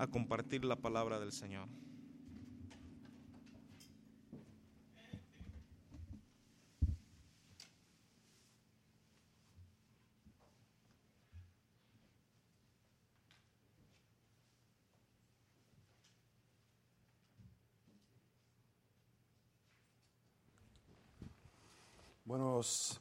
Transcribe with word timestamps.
a 0.00 0.06
compartir 0.06 0.64
la 0.64 0.76
palabra 0.76 1.20
del 1.20 1.30
Señor. 1.30 1.68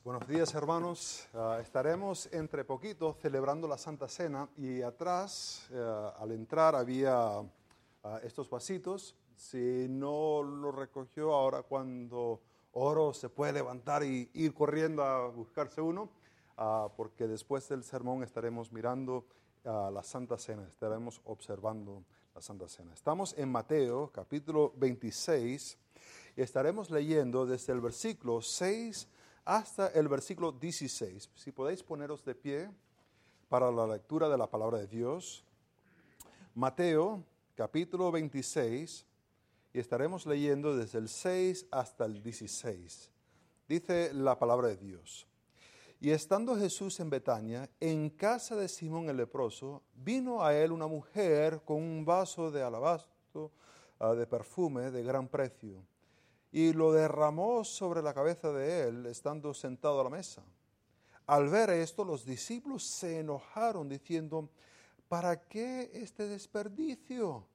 Buenos, 0.05 0.25
días 0.25 0.55
hermanos. 0.55 1.27
Ah, 1.33 1.57
estaremos 1.61 2.29
entre 2.31 2.63
poquito 2.63 3.17
celebrando 3.21 3.67
la 3.67 3.77
Santa 3.77 4.07
Cena 4.07 4.47
y 4.55 4.81
atrás, 4.81 5.67
eh, 5.71 6.11
al 6.17 6.31
entrar, 6.31 6.75
había 6.75 7.39
ah, 7.41 8.19
estos 8.23 8.49
vasitos. 8.49 9.17
Si 9.35 9.87
no 9.89 10.43
lo 10.43 10.71
recogió 10.71 11.33
ahora 11.33 11.63
cuando 11.63 12.39
oro, 12.71 13.13
se 13.13 13.27
puede 13.27 13.51
levantar 13.51 14.01
y 14.05 14.29
ir 14.33 14.53
corriendo 14.53 15.03
a 15.03 15.27
buscarse 15.27 15.81
uno, 15.81 16.09
ah, 16.55 16.87
porque 16.95 17.27
después 17.27 17.67
del 17.67 17.83
sermón 17.83 18.23
estaremos 18.23 18.71
mirando 18.71 19.25
la 19.65 20.03
Santa 20.03 20.37
Cena, 20.37 20.65
estaremos 20.69 21.19
observando 21.25 22.05
la 22.33 22.41
Santa 22.41 22.69
Cena. 22.69 22.93
Estamos 22.93 23.37
en 23.37 23.51
Mateo 23.51 24.09
capítulo 24.13 24.71
26 24.77 25.77
y 26.37 26.41
estaremos 26.41 26.89
leyendo 26.91 27.45
desde 27.45 27.73
el 27.73 27.81
versículo 27.81 28.41
6 28.41 29.09
hasta 29.49 29.87
el 29.87 30.07
versículo 30.07 30.51
16. 30.51 31.27
Si 31.33 31.51
podéis 31.51 31.81
poneros 31.81 32.23
de 32.23 32.35
pie 32.35 32.69
para 33.49 33.71
la 33.71 33.87
lectura 33.87 34.29
de 34.29 34.37
la 34.37 34.45
palabra 34.45 34.77
de 34.77 34.85
Dios. 34.85 35.43
Mateo 36.53 37.23
capítulo 37.55 38.11
26 38.11 39.07
y 39.73 39.79
estaremos 39.79 40.27
leyendo 40.27 40.77
desde 40.77 40.99
el 40.99 41.09
6 41.09 41.65
hasta 41.71 42.05
el 42.05 42.21
16. 42.21 43.09
Dice 43.67 44.13
la 44.13 44.37
palabra 44.37 44.67
de 44.67 44.77
Dios. 44.77 45.25
Y 45.99 46.11
estando 46.11 46.55
Jesús 46.55 46.99
en 46.99 47.09
Betania, 47.09 47.67
en 47.79 48.11
casa 48.11 48.55
de 48.55 48.67
Simón 48.67 49.09
el 49.09 49.17
leproso, 49.17 49.81
vino 49.95 50.43
a 50.43 50.55
él 50.55 50.71
una 50.71 50.85
mujer 50.85 51.63
con 51.65 51.77
un 51.77 52.05
vaso 52.05 52.51
de 52.51 52.61
alabastro 52.61 53.49
ah, 53.97 54.13
de 54.13 54.27
perfume 54.27 54.91
de 54.91 55.01
gran 55.01 55.27
precio 55.27 55.83
y 56.51 56.73
lo 56.73 56.91
derramó 56.91 57.63
sobre 57.63 58.01
la 58.01 58.13
cabeza 58.13 58.51
de 58.51 58.87
él 58.87 59.05
estando 59.05 59.53
sentado 59.53 60.01
a 60.01 60.03
la 60.03 60.09
mesa. 60.09 60.43
Al 61.27 61.47
ver 61.47 61.69
esto, 61.69 62.03
los 62.03 62.25
discípulos 62.25 62.83
se 62.83 63.19
enojaron 63.19 63.87
diciendo, 63.87 64.49
¿para 65.07 65.39
qué 65.47 65.91
este 65.93 66.27
desperdicio? 66.27 67.45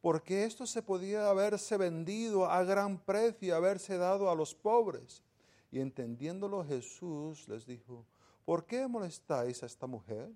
Porque 0.00 0.44
esto 0.44 0.66
se 0.66 0.82
podía 0.82 1.28
haberse 1.28 1.76
vendido 1.76 2.46
a 2.46 2.64
gran 2.64 2.98
precio 2.98 3.48
y 3.48 3.50
haberse 3.50 3.98
dado 3.98 4.30
a 4.30 4.34
los 4.34 4.54
pobres. 4.54 5.22
Y 5.70 5.80
entendiéndolo 5.80 6.64
Jesús 6.64 7.46
les 7.48 7.66
dijo, 7.66 8.04
¿por 8.44 8.64
qué 8.64 8.88
molestáis 8.88 9.62
a 9.62 9.66
esta 9.66 9.86
mujer? 9.86 10.30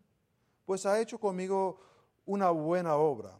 Pues 0.66 0.84
ha 0.84 1.00
hecho 1.00 1.18
conmigo 1.18 1.80
una 2.26 2.50
buena 2.50 2.96
obra 2.96 3.38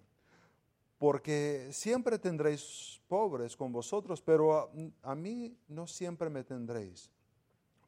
porque 0.98 1.69
siempre 1.72 2.19
tendréis 2.19 3.00
pobres 3.08 3.56
con 3.56 3.72
vosotros, 3.72 4.22
pero 4.22 4.70
a, 5.02 5.14
mí 5.14 5.56
no 5.69 5.86
siempre 5.86 6.30
me 6.30 6.42
tendréis, 6.42 7.11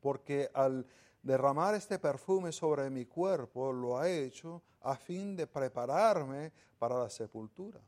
porque 0.01 0.51
al 0.53 0.87
derramar 1.23 1.75
este 1.75 1.99
perfume 1.99 2.53
sobre 2.53 2.91
mi 2.91 3.07
cuerpo 3.07 3.73
lo 3.73 3.99
ha 3.99 4.09
hecho 4.09 4.63
a 4.83 4.97
fin 4.97 5.37
de 5.37 5.47
prepararme 5.47 6.53
para 6.79 6.99
la 6.99 7.11
sepultura. 7.11 7.81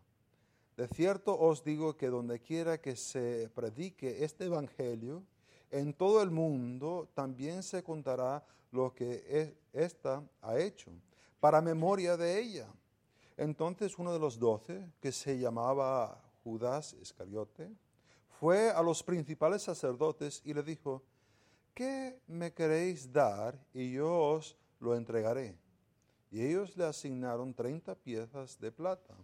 De 0.76 0.88
cierto 0.88 1.38
os 1.38 1.62
digo 1.62 1.96
que 1.96 2.08
donde 2.08 2.41
quiera 2.41 2.80
que 2.80 2.96
se 2.96 3.50
predique 3.54 4.24
este 4.24 4.46
evangelio, 4.46 5.22
en 5.70 5.92
todo 5.92 6.22
el 6.22 6.30
mundo 6.30 7.09
también 7.14 7.62
se 7.62 7.82
contará 7.82 8.42
lo 8.72 8.94
que 8.94 9.54
ésta 9.72 10.22
ha 10.41 10.59
hecho, 10.59 10.91
para 11.38 11.60
memoria 11.60 12.16
de 12.16 12.41
ella. 12.41 12.66
Entonces 13.41 13.99
uno 13.99 14.12
de 14.12 14.19
los 14.19 14.39
doce, 14.39 14.93
que 15.01 15.11
se 15.12 15.39
llamaba 15.39 16.23
Judas 16.45 16.95
Iscariote, 17.01 17.75
fue 18.39 18.69
a 18.69 18.83
los 18.83 19.03
principales 19.03 19.62
sacerdotes 19.62 20.43
y 20.45 20.53
le 20.53 20.62
dijo, 20.62 21.03
¿qué 21.73 22.21
me 22.27 22.53
queréis 22.53 23.11
dar 23.11 23.59
y 23.73 23.93
yo 23.93 24.15
os 24.15 24.59
lo 24.78 24.95
entregaré? 24.95 25.56
Y 26.31 26.43
ellos 26.43 26.77
le 26.77 26.84
asignaron 26.84 27.55
treinta 27.55 27.95
piezas 27.95 28.61
de 28.61 28.71
plata. 28.71 29.15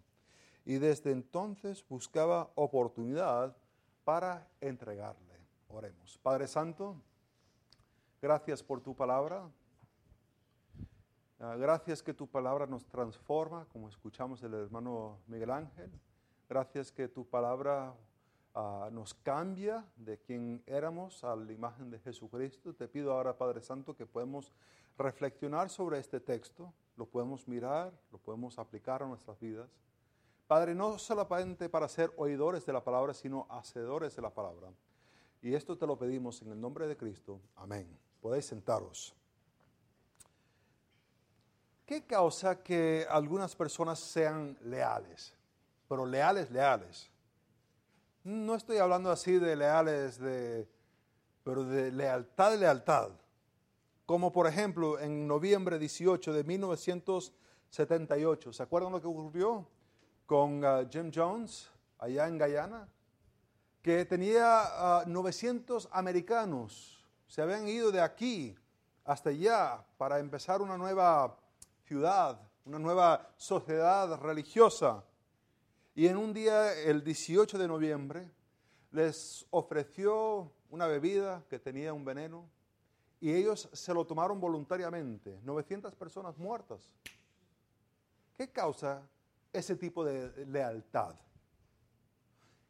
Y 0.65 0.77
desde 0.78 1.10
entonces 1.10 1.84
buscaba 1.87 2.50
oportunidad 2.54 3.54
para 4.03 4.48
entregarle. 4.62 5.37
Oremos. 5.69 6.19
Padre 6.22 6.48
Santo, 6.48 6.97
gracias 8.22 8.62
por 8.62 8.81
tu 8.81 8.97
palabra. 8.97 9.47
Ah, 11.38 11.54
gracias 11.54 12.02
que 12.02 12.14
tu 12.14 12.26
palabra 12.26 12.66
nos 12.66 12.86
transforma, 12.86 13.66
como 13.70 13.91
escuchamos 13.91 14.41
del 14.41 14.54
hermano 14.54 15.19
Miguel 15.26 15.50
Ángel. 15.50 15.91
Gracias 16.48 16.91
que 16.91 17.08
tu 17.08 17.26
palabra 17.26 17.94
ah, 18.54 18.88
nos 18.91 19.12
cambia 19.12 19.84
de 19.97 20.19
quien 20.19 20.62
éramos 20.64 21.22
a 21.24 21.36
la 21.36 21.52
imagen 21.52 21.91
de 21.91 21.98
Jesucristo. 21.98 22.72
Te 22.72 22.88
pido 22.88 23.12
ahora, 23.12 23.36
Padre 23.36 23.60
Santo, 23.60 23.94
que 23.94 24.06
podemos 24.06 24.50
reflexionar 24.97 25.69
sobre 25.69 25.98
este 25.98 26.20
texto, 26.20 26.72
lo 26.97 27.04
podemos 27.04 27.47
mirar, 27.47 27.92
lo 28.10 28.16
podemos 28.16 28.58
aplicar 28.58 29.03
a 29.03 29.06
nuestras 29.06 29.38
vidas. 29.38 29.68
Padre, 30.47 30.74
no 30.74 30.98
solamente 30.98 31.68
para 31.68 31.86
ser 31.86 32.10
oidores 32.16 32.64
de 32.64 32.72
la 32.72 32.82
palabra, 32.82 33.12
sino 33.12 33.47
hacedores 33.50 34.16
de 34.16 34.22
la 34.22 34.30
palabra. 34.30 34.72
Y 35.42 35.53
esto 35.53 35.76
te 35.76 35.86
lo 35.86 35.98
pedimos 35.98 36.41
en 36.41 36.53
el 36.53 36.58
nombre 36.58 36.86
de 36.86 36.97
Cristo. 36.97 37.42
Amén. 37.56 37.86
Podéis 38.22 38.47
sentaros. 38.47 39.14
¿Qué 41.86 42.04
causa 42.04 42.62
que 42.64 43.06
algunas 43.08 43.54
personas 43.54 44.00
sean 44.00 44.58
leales? 44.62 45.32
Pero 45.88 46.04
leales, 46.04 46.50
leales. 46.50 47.08
No 48.24 48.56
estoy 48.56 48.78
hablando 48.78 49.08
así 49.08 49.38
de 49.38 49.54
leales, 49.54 50.19
de, 50.19 50.69
pero 51.44 51.62
de 51.62 51.92
lealtad, 51.92 52.58
lealtad. 52.58 53.10
Como 54.04 54.32
por 54.32 54.48
ejemplo 54.48 54.98
en 54.98 55.28
noviembre 55.28 55.78
18 55.78 56.32
de 56.32 56.42
1978, 56.42 58.53
¿se 58.53 58.62
acuerdan 58.64 58.91
lo 58.91 59.00
que 59.00 59.06
ocurrió 59.06 59.68
con 60.26 60.64
uh, 60.64 60.88
Jim 60.91 61.12
Jones 61.14 61.70
allá 61.98 62.26
en 62.26 62.36
Guyana? 62.36 62.88
Que 63.80 64.04
tenía 64.04 65.04
900 65.06 65.84
uh, 65.84 65.88
americanos, 65.92 67.06
se 67.28 67.42
habían 67.42 67.68
ido 67.68 67.92
de 67.92 68.00
aquí 68.00 68.56
hasta 69.04 69.30
allá 69.30 69.86
para 69.97 70.18
empezar 70.18 70.60
una 70.60 70.76
nueva 70.76 71.45
ciudad, 71.86 72.41
una 72.64 72.78
nueva 72.78 73.32
sociedad 73.36 74.20
religiosa. 74.20 75.04
Y 75.94 76.08
en 76.08 76.16
un 76.16 76.32
día, 76.32 76.74
el 76.82 77.02
18 77.02 77.56
de 77.58 77.69
noviembre, 77.69 78.28
les 78.91 79.47
ofreció 79.50 80.52
una 80.70 80.86
bebida 80.86 81.44
que 81.48 81.58
tenía 81.58 81.92
un 81.92 82.04
veneno 82.04 82.48
y 83.20 83.32
ellos 83.32 83.69
se 83.72 83.94
lo 83.94 84.04
tomaron 84.04 84.41
voluntariamente. 84.41 85.38
900 85.42 85.94
personas 85.94 86.36
muertas. 86.36 86.91
¿Qué 88.36 88.50
causa 88.50 89.03
ese 89.53 89.76
tipo 89.76 90.04
de 90.04 90.44
lealtad? 90.47 91.14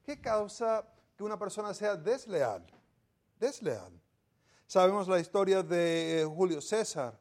¿Qué 0.04 0.20
causa 0.20 0.86
que 1.16 1.24
una 1.24 1.38
persona 1.38 1.72
sea 1.74 1.96
desleal? 1.96 2.64
Desleal. 3.40 3.92
Sabemos 4.66 5.08
la 5.08 5.18
historia 5.18 5.62
de 5.62 6.28
Julio 6.32 6.60
César 6.60 7.18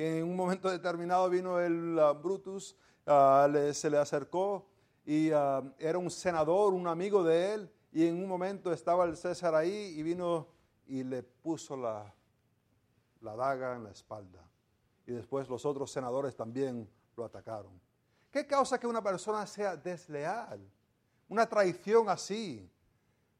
que 0.00 0.20
en 0.20 0.24
un 0.24 0.34
momento 0.34 0.70
determinado 0.70 1.28
vino 1.28 1.60
el 1.60 1.98
uh, 1.98 2.14
Brutus, 2.14 2.74
uh, 3.06 3.70
se 3.74 3.90
le 3.90 3.98
acercó 3.98 4.66
y 5.04 5.30
uh, 5.30 5.74
era 5.78 5.98
un 5.98 6.10
senador, 6.10 6.72
un 6.72 6.88
amigo 6.88 7.22
de 7.22 7.52
él, 7.52 7.70
y 7.92 8.06
en 8.06 8.14
un 8.14 8.26
momento 8.26 8.72
estaba 8.72 9.04
el 9.04 9.14
César 9.14 9.54
ahí 9.54 9.92
y 9.98 10.02
vino 10.02 10.48
y 10.86 11.04
le 11.04 11.22
puso 11.22 11.76
la, 11.76 12.14
la 13.20 13.36
daga 13.36 13.76
en 13.76 13.84
la 13.84 13.90
espalda. 13.90 14.42
Y 15.06 15.12
después 15.12 15.50
los 15.50 15.66
otros 15.66 15.92
senadores 15.92 16.34
también 16.34 16.88
lo 17.14 17.26
atacaron. 17.26 17.78
¿Qué 18.30 18.46
causa 18.46 18.80
que 18.80 18.86
una 18.86 19.02
persona 19.02 19.46
sea 19.46 19.76
desleal? 19.76 20.66
Una 21.28 21.46
traición 21.46 22.08
así. 22.08 22.72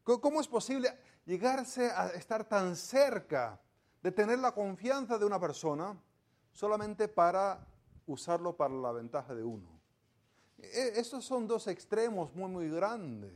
¿Cómo 0.03 0.39
es 0.39 0.47
posible 0.47 0.95
llegarse 1.25 1.89
a 1.89 2.09
estar 2.09 2.47
tan 2.47 2.75
cerca 2.75 3.59
de 4.03 4.11
tener 4.11 4.37
la 4.37 4.51
confianza 4.51 5.17
de 5.17 5.25
una 5.25 5.39
persona 5.39 5.99
solamente 6.51 7.07
para 7.07 7.67
usarlo 8.05 8.55
para 8.55 8.73
la 8.73 8.91
ventaja 8.91 9.33
de 9.33 9.43
uno. 9.43 9.67
E, 10.57 10.93
Estos 10.95 11.25
son 11.25 11.47
dos 11.47 11.67
extremos 11.67 12.33
muy, 12.33 12.49
muy 12.49 12.69
grandes. 12.69 13.33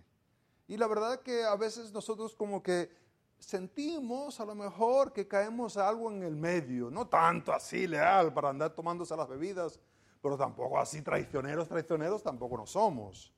Y 0.67 0.77
la 0.77 0.88
verdad 0.88 1.21
que 1.21 1.44
a 1.44 1.56
veces 1.56 1.91
nosotros 1.91 2.35
como 2.35 2.62
que 2.63 2.89
sentimos 3.38 4.39
a 4.39 4.45
lo 4.45 4.56
mejor 4.56 5.13
que 5.13 5.27
caemos 5.27 5.77
algo 5.77 6.09
en 6.09 6.23
el 6.23 6.35
medio, 6.35 6.89
no 6.89 7.07
tanto 7.07 7.53
así 7.53 7.88
leal 7.88 8.33
para 8.33 8.50
andar 8.50 8.73
tomándose 8.73 9.15
las 9.15 9.27
bebidas, 9.27 9.79
pero 10.21 10.38
tampoco 10.38 10.79
así 10.79 11.01
traicioneros, 11.01 11.67
traicioneros 11.67 12.23
tampoco 12.23 12.57
no 12.57 12.65
somos. 12.65 13.31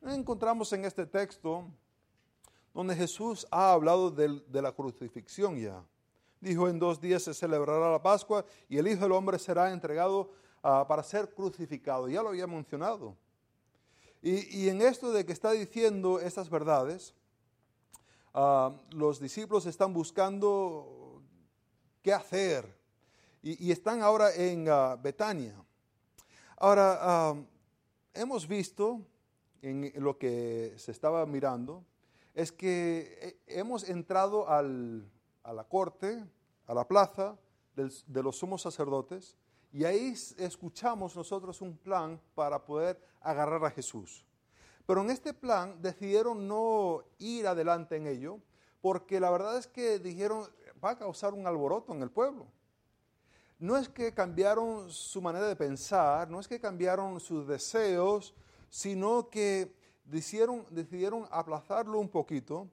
Encontramos 0.00 0.72
en 0.72 0.84
este 0.84 1.04
texto 1.06 1.70
donde 2.72 2.96
Jesús 2.96 3.46
ha 3.50 3.72
hablado 3.72 4.10
de, 4.10 4.62
la 4.62 4.72
crucifixión 4.72 5.58
ya. 5.58 5.84
Dijo, 6.42 6.68
en 6.68 6.80
dos 6.80 7.00
días 7.00 7.22
se 7.22 7.34
celebrará 7.34 7.88
la 7.88 8.02
Pascua 8.02 8.44
y 8.68 8.76
el 8.76 8.88
Hijo 8.88 9.02
del 9.02 9.12
Hombre 9.12 9.38
será 9.38 9.72
entregado 9.72 10.32
ah, 10.60 10.84
para 10.88 11.04
ser 11.04 11.32
crucificado. 11.32 12.08
Ya 12.08 12.20
lo 12.20 12.30
había 12.30 12.48
mencionado. 12.48 13.16
Y, 14.20 14.68
en 14.68 14.82
esto 14.82 15.12
de 15.12 15.24
que 15.24 15.32
está 15.32 15.52
diciendo 15.52 16.18
estas 16.18 16.50
verdades, 16.50 17.14
ah, 18.34 18.72
los 18.90 19.20
discípulos 19.20 19.66
están 19.66 19.92
buscando 19.92 21.22
qué 22.02 22.12
hacer 22.12 22.76
y, 23.40 23.70
están 23.70 24.02
ahora 24.02 24.34
en 24.34 24.68
ah, 24.68 24.96
Betania. 24.96 25.54
Ahora, 26.56 27.36
hemos 28.14 28.48
visto 28.48 29.00
en 29.62 29.92
lo 29.94 30.18
que 30.18 30.74
se 30.76 30.90
estaba 30.90 31.24
mirando, 31.24 31.84
es 32.34 32.50
que 32.50 33.16
eh, 33.20 33.36
hemos 33.46 33.88
entrado 33.88 34.48
a 35.42 35.52
la 35.52 35.64
corte, 35.64 36.24
a 36.66 36.74
la 36.74 36.86
plaza 36.86 37.36
de 37.74 38.22
los 38.22 38.36
sumos 38.36 38.62
sacerdotes, 38.62 39.36
y 39.72 39.84
ahí 39.84 40.14
escuchamos 40.36 41.16
nosotros 41.16 41.60
un 41.62 41.76
plan 41.78 42.20
para 42.34 42.64
poder 42.64 43.02
agarrar 43.20 43.64
a 43.64 43.70
Jesús. 43.70 44.26
Pero 44.86 45.00
en 45.00 45.10
este 45.10 45.32
plan 45.32 45.80
decidieron 45.80 46.46
no 46.46 47.02
ir 47.18 47.46
adelante 47.46 47.96
en 47.96 48.06
ello, 48.06 48.40
porque 48.80 49.20
la 49.20 49.30
verdad 49.30 49.56
es 49.56 49.66
que 49.66 49.98
dijeron, 49.98 50.46
va 50.84 50.90
a 50.90 50.98
causar 50.98 51.32
un 51.32 51.46
alboroto 51.46 51.94
en 51.94 52.02
el 52.02 52.10
pueblo. 52.10 52.48
No 53.58 53.76
es 53.76 53.88
que 53.88 54.12
cambiaron 54.12 54.90
su 54.90 55.22
manera 55.22 55.46
de 55.46 55.56
pensar, 55.56 56.28
no 56.28 56.40
es 56.40 56.48
que 56.48 56.60
cambiaron 56.60 57.20
sus 57.20 57.46
deseos, 57.46 58.34
sino 58.68 59.30
que 59.30 59.72
decidieron, 60.04 60.66
decidieron 60.70 61.28
aplazarlo 61.30 61.98
un 62.00 62.08
poquito 62.08 62.68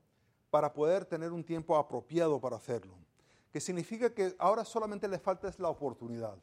para 0.49 0.73
poder 0.73 1.05
tener 1.05 1.31
un 1.31 1.43
tiempo 1.43 1.77
apropiado 1.77 2.39
para 2.39 2.57
hacerlo. 2.57 2.95
Que 3.51 3.59
significa 3.59 4.13
que 4.13 4.35
ahora 4.37 4.65
solamente 4.65 5.07
le 5.07 5.19
falta 5.19 5.47
es 5.47 5.59
la 5.59 5.69
oportunidad. 5.69 6.37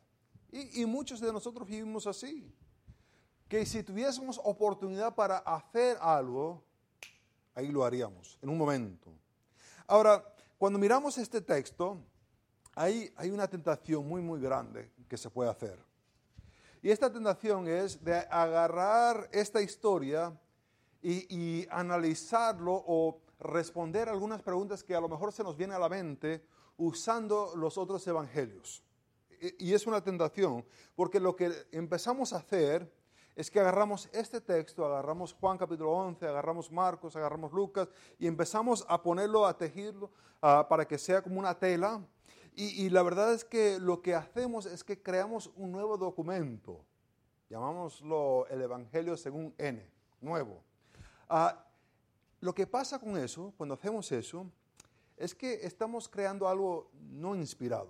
Y, 0.51 0.83
y 0.83 0.87
muchos 0.87 1.21
de 1.21 1.33
nosotros 1.33 1.67
vivimos 1.67 2.07
así. 2.07 2.53
Que 3.49 3.65
si 3.65 3.83
tuviésemos 3.83 4.41
oportunidad 4.43 5.15
para 5.15 5.39
hacer 5.39 5.97
algo, 6.01 6.63
ahí 7.55 7.69
lo 7.69 7.85
haríamos, 7.85 8.39
en 8.43 8.49
un 8.49 8.59
momento. 8.59 9.13
Ahora, 9.87 10.25
cuando 10.59 10.79
miramos 10.79 11.17
este 11.19 11.41
texto, 11.41 11.99
hay, 12.75 13.13
hay 13.17 13.31
una 13.31 13.49
tentación 13.49 14.07
muy, 14.07 14.21
muy 14.21 14.41
grande 14.41 14.91
que 15.09 15.17
se 15.17 15.31
puede 15.31 15.51
hacer. 15.51 15.79
Y 16.83 16.91
esta 16.91 17.13
tentación 17.13 17.67
es 17.67 18.05
de 18.05 18.17
agarrar 18.31 19.29
esta 19.33 19.61
historia 19.61 20.39
y, 21.03 21.67
analizarlo 21.71 22.75
o 22.75 23.21
responder 23.39 24.09
algunas 24.09 24.43
preguntas 24.43 24.83
que 24.83 24.95
a 24.95 25.01
lo 25.01 25.09
mejor 25.09 25.33
se 25.33 25.43
nos 25.43 25.57
viene 25.57 25.75
a 25.75 25.79
la 25.79 25.89
mente 25.89 26.45
usando 26.77 27.53
los 27.57 27.79
otros 27.79 28.07
evangelios. 28.07 28.83
Y, 29.59 29.75
es 29.75 29.87
una 29.87 30.03
tentación, 30.03 30.65
porque 30.95 31.21
lo 31.21 31.37
que 31.37 31.53
empezamos 31.71 32.33
a 32.33 32.39
hacer 32.39 32.91
es 33.35 33.51
que 33.51 33.61
agarramos 33.61 34.09
este 34.13 34.41
texto, 34.41 34.87
agarramos 34.87 35.35
Juan 35.35 35.59
capítulo 35.59 35.93
11, 35.93 36.27
agarramos 36.27 36.73
Marcos, 36.73 37.17
agarramos 37.17 37.53
Lucas 37.53 37.89
y 38.19 38.27
empezamos 38.27 38.87
a 38.89 39.03
ponerlo, 39.03 39.47
a 39.47 39.59
tejerlo 39.59 40.11
para 40.41 40.87
que 40.89 40.97
sea 40.97 41.21
como 41.21 41.39
una 41.39 41.59
tela. 41.59 42.01
Y, 42.55 42.87
y, 42.87 42.89
la 42.89 43.03
verdad 43.03 43.35
es 43.35 43.45
que 43.45 43.79
lo 43.79 44.01
que 44.01 44.15
hacemos 44.15 44.65
es 44.65 44.83
que 44.83 45.03
creamos 45.03 45.51
un 45.57 45.73
nuevo 45.73 45.99
documento, 45.99 46.83
llamámoslo 47.51 48.47
el 48.49 48.63
Evangelio 48.63 49.19
según 49.19 49.55
N, 49.59 49.87
nuevo. 50.23 50.63
Ah, 51.29 51.66
lo 52.41 52.55
que 52.55 52.67
pasa 52.67 52.99
con 52.99 53.17
eso, 53.17 53.53
cuando 53.57 53.75
hacemos 53.75 54.13
eso, 54.13 54.47
es 55.17 55.35
que 55.35 55.67
estamos 55.67 56.09
creando 56.09 56.49
algo 56.49 56.91
no 57.11 57.35
inspirado, 57.35 57.89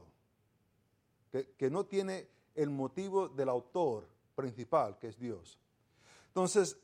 que, 1.31 1.71
no 1.71 1.85
tiene 1.85 2.29
el 2.55 2.71
motivo 2.71 3.29
del 3.29 3.49
autor 3.49 4.09
principal, 4.35 4.99
que 4.99 5.09
es 5.09 5.19
Dios. 5.19 5.59
Entonces, 6.29 6.79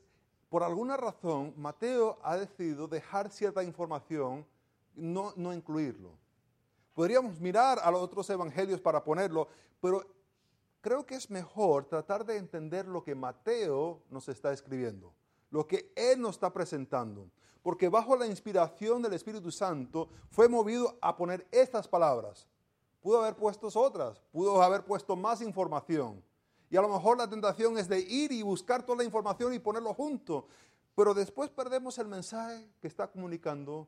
por 0.49 0.63
alguna 0.63 0.97
razón, 0.97 1.55
Mateo 1.57 2.19
ha 2.23 2.37
decidido 2.37 2.89
dejar 2.89 3.31
cierta 3.31 3.63
información, 3.63 4.45
no, 4.95 5.33
incluirlo. 5.55 6.11
Podríamos 6.95 7.41
mirar 7.41 7.79
a 7.83 7.91
los 7.91 8.03
otros 8.03 8.29
evangelios 8.29 8.81
para 8.81 9.03
ponerlo, 9.03 9.49
pero 9.81 10.05
creo 10.83 11.07
que 11.07 11.15
es 11.15 11.31
mejor 11.31 11.87
tratar 11.87 12.27
de 12.27 12.37
entender 12.37 12.87
lo 12.87 13.03
que 13.03 13.15
Mateo 13.15 14.03
nos 14.11 14.29
está 14.29 14.53
escribiendo 14.53 15.15
lo 15.53 15.69
que 15.69 15.93
Él 15.95 16.21
nos 16.21 16.33
está 16.33 16.53
presentando. 16.53 17.31
Porque 17.63 17.89
bajo 17.89 18.17
la 18.17 18.27
inspiración 18.27 19.01
del 19.03 19.13
Espíritu 19.13 19.53
Santo 19.53 20.09
fue 20.31 20.49
movido 20.49 20.99
a 21.01 21.17
poner 21.17 21.47
estas 21.53 21.87
palabras. 21.87 22.49
Pudo 23.01 23.21
haber 23.21 23.37
puesto 23.37 23.69
otras, 23.75 24.21
pudo 24.33 24.61
haber 24.61 24.85
puesto 24.85 25.15
más 25.15 25.41
información. 25.41 26.25
Y 26.71 26.77
a 26.77 26.83
lo 26.83 26.89
mejor 26.89 27.19
la 27.19 27.29
tentación 27.29 27.79
es 27.79 27.89
de 27.89 28.01
ir 28.01 28.33
y 28.33 28.43
buscar 28.43 28.83
toda 28.83 28.99
la 28.99 29.05
información 29.05 29.55
y 29.55 29.61
ponerlo 29.61 29.95
junto. 29.95 30.49
Pero 30.97 31.15
después 31.15 31.51
perdemos 31.51 31.99
el 31.99 32.09
mensaje 32.09 32.69
que 32.81 32.89
está 32.89 33.07
comunicando 33.07 33.87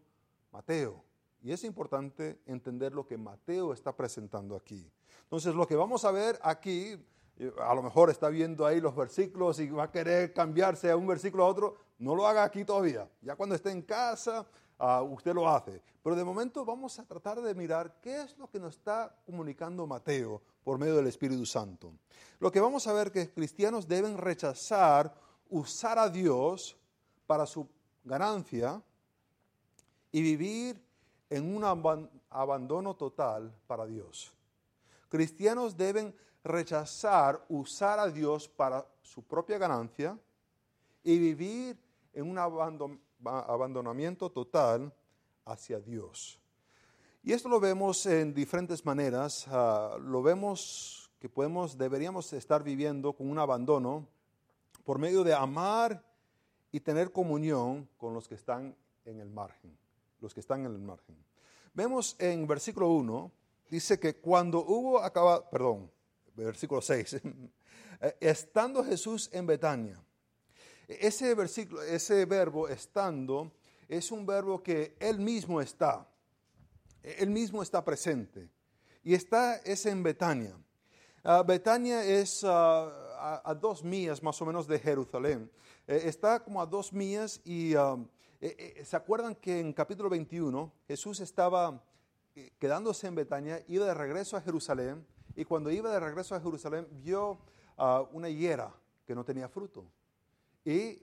Mateo. 0.53 1.03
Y 1.43 1.53
es 1.53 1.65
importante 1.65 2.41
entender 2.47 2.93
lo 2.93 3.07
que 3.07 3.19
Mateo 3.19 3.73
está 3.73 3.95
presentando 3.97 4.55
aquí. 4.55 4.91
Entonces, 5.23 5.55
lo 5.55 5.67
que 5.67 5.77
vamos 5.77 6.05
a 6.05 6.11
ver 6.11 6.39
aquí 6.43 6.97
a 7.61 7.75
lo 7.75 7.83
mejor 7.83 8.11
está 8.11 8.29
viendo 8.29 8.65
ahí 8.65 8.81
los 8.81 8.95
versículos 8.95 9.59
y 9.59 9.69
va 9.69 9.85
a 9.85 9.91
querer 9.91 10.33
cambiarse 10.33 10.91
a 10.91 10.97
un 10.97 11.07
versículo 11.07 11.45
a 11.45 11.49
otro, 11.49 11.77
no 11.99 12.15
lo 12.15 12.27
haga 12.27 12.45
aquí 12.45 12.65
todavía. 12.65 13.09
Ya 13.23 13.35
cuando 13.35 13.55
esté 13.55 13.71
en 13.71 13.83
casa, 13.83 14.47
ah, 14.79 15.03
usted 15.03 15.35
lo 15.35 15.49
hace. 15.49 15.83
Pero 16.03 16.15
de 16.15 16.25
momento 16.25 16.65
vamos 16.65 16.99
a 16.99 17.05
tratar 17.05 17.41
de 17.41 17.55
mirar 17.55 18.01
qué 18.01 18.23
es 18.23 18.39
lo 18.39 18.49
que 18.49 18.61
nos 18.61 18.77
está 18.77 19.15
comunicando 19.27 19.87
Mateo 19.87 20.43
por 20.63 20.79
medio 20.79 20.97
del 20.97 21.07
Espíritu 21.07 21.45
Santo. 21.45 21.93
Lo 22.39 22.53
que 22.53 22.61
vamos 22.61 22.87
a 22.87 22.93
ver 22.93 23.11
que 23.11 23.31
cristianos 23.31 23.89
deben 23.89 24.17
rechazar 24.17 25.15
usar 25.49 25.99
a 25.99 26.09
Dios 26.09 26.77
para 27.27 27.47
su 27.47 27.69
ganancia 28.05 28.83
y 30.13 30.23
vivir 30.23 30.81
en 31.31 31.57
un 31.57 31.65
abandono 32.31 32.95
total 32.95 33.53
para 33.67 33.87
Dios. 33.87 34.33
Cristianos 35.15 35.77
deben 35.77 36.13
rechazar 36.43 37.45
usar 37.49 38.01
a 38.01 38.11
Dios 38.11 38.49
para 38.49 38.85
su 39.01 39.23
propia 39.23 39.59
ganancia 39.59 40.19
y 41.05 41.21
vivir 41.21 41.79
en 42.13 42.29
un 42.29 42.37
abandonamiento 42.37 44.29
total 44.33 44.93
hacia 45.45 45.79
Dios. 45.79 46.41
Y 47.23 47.31
esto 47.31 47.49
lo 47.49 47.61
vemos 47.61 48.05
en 48.07 48.35
diferentes 48.35 48.85
maneras. 48.85 49.47
Ah, 49.47 49.97
lo 50.01 50.21
vemos 50.21 51.13
que 51.21 51.29
podemos, 51.29 51.79
deberíamos 51.79 52.33
estar 52.33 52.65
viviendo 52.65 53.13
con 53.13 53.31
un 53.31 53.39
abandono 53.39 54.09
por 54.83 54.99
medio 54.99 55.23
de 55.23 55.33
amar 55.33 56.05
y 56.73 56.81
tener 56.81 57.13
comunión 57.13 57.89
con 57.99 58.15
los 58.15 58.27
que 58.27 58.35
están 58.35 58.75
en 59.05 59.21
el 59.21 59.31
margen, 59.31 59.79
los 60.21 60.35
que 60.35 60.41
están 60.41 60.67
en 60.67 60.73
el 60.73 60.81
margen. 60.81 61.15
Vemos 61.73 62.17
en 62.19 62.49
versículo 62.49 62.89
1, 62.89 63.31
dice 63.69 63.99
que 63.99 64.17
cuando 64.17 64.65
hubo 64.65 65.01
acabado, 65.01 65.49
perdón, 65.51 65.91
versículo 66.35 66.81
6, 66.81 67.15
eh, 68.01 68.17
estando 68.21 68.85
Jesús 68.85 69.31
en 69.33 69.47
Betania. 69.47 70.03
Ese 70.87 71.35
versículo, 71.35 71.83
ese 71.83 72.25
verbo 72.27 72.69
estando, 72.69 73.53
es 73.89 74.11
un 74.11 74.27
verbo 74.27 74.63
que 74.63 74.97
él 74.99 75.19
mismo 75.19 75.61
está. 75.61 76.07
Él 77.03 77.31
mismo 77.31 77.63
está 77.63 77.85
presente. 77.85 78.51
Y 79.03 79.15
está 79.15 79.57
es 79.57 79.87
en 79.87 80.03
Betania. 80.03 80.57
Ah, 81.23 81.43
Betania 81.43 82.05
es 82.05 82.43
ah, 82.45 83.41
a, 83.45 83.55
dos 83.55 83.83
millas 83.83 84.23
más 84.23 84.41
o 84.43 84.47
menos 84.47 84.67
de 84.67 84.79
Jerusalén. 84.79 85.51
Eh, 85.87 86.03
está 86.05 86.43
como 86.43 86.61
a 86.61 86.67
dos 86.67 86.93
millas 86.93 87.41
y 87.45 87.75
ah, 87.75 87.97
eh, 88.41 88.83
se 88.85 88.97
acuerdan 88.97 89.35
que 89.35 89.61
en 89.61 89.73
capítulo 89.73 90.11
21 90.11 90.73
Jesús 90.87 91.21
estaba 91.21 91.83
quedándose 92.59 93.07
en 93.07 93.15
Betania, 93.15 93.63
iba 93.69 93.87
de 93.87 93.95
regreso 93.95 94.37
a 94.37 94.41
Jerusalén 94.41 95.07
y 95.37 95.45
cuando 95.45 95.71
iba 95.71 95.91
de 95.91 96.01
regreso 96.01 96.35
a 96.35 96.41
Jerusalén, 96.41 96.87
vio 97.03 97.39
a 97.77 98.03
una 98.13 98.29
higuera 98.29 98.73
que 99.07 99.15
no 99.15 99.25
tenía 99.25 99.49
fruto. 99.49 99.85
Y 100.65 101.03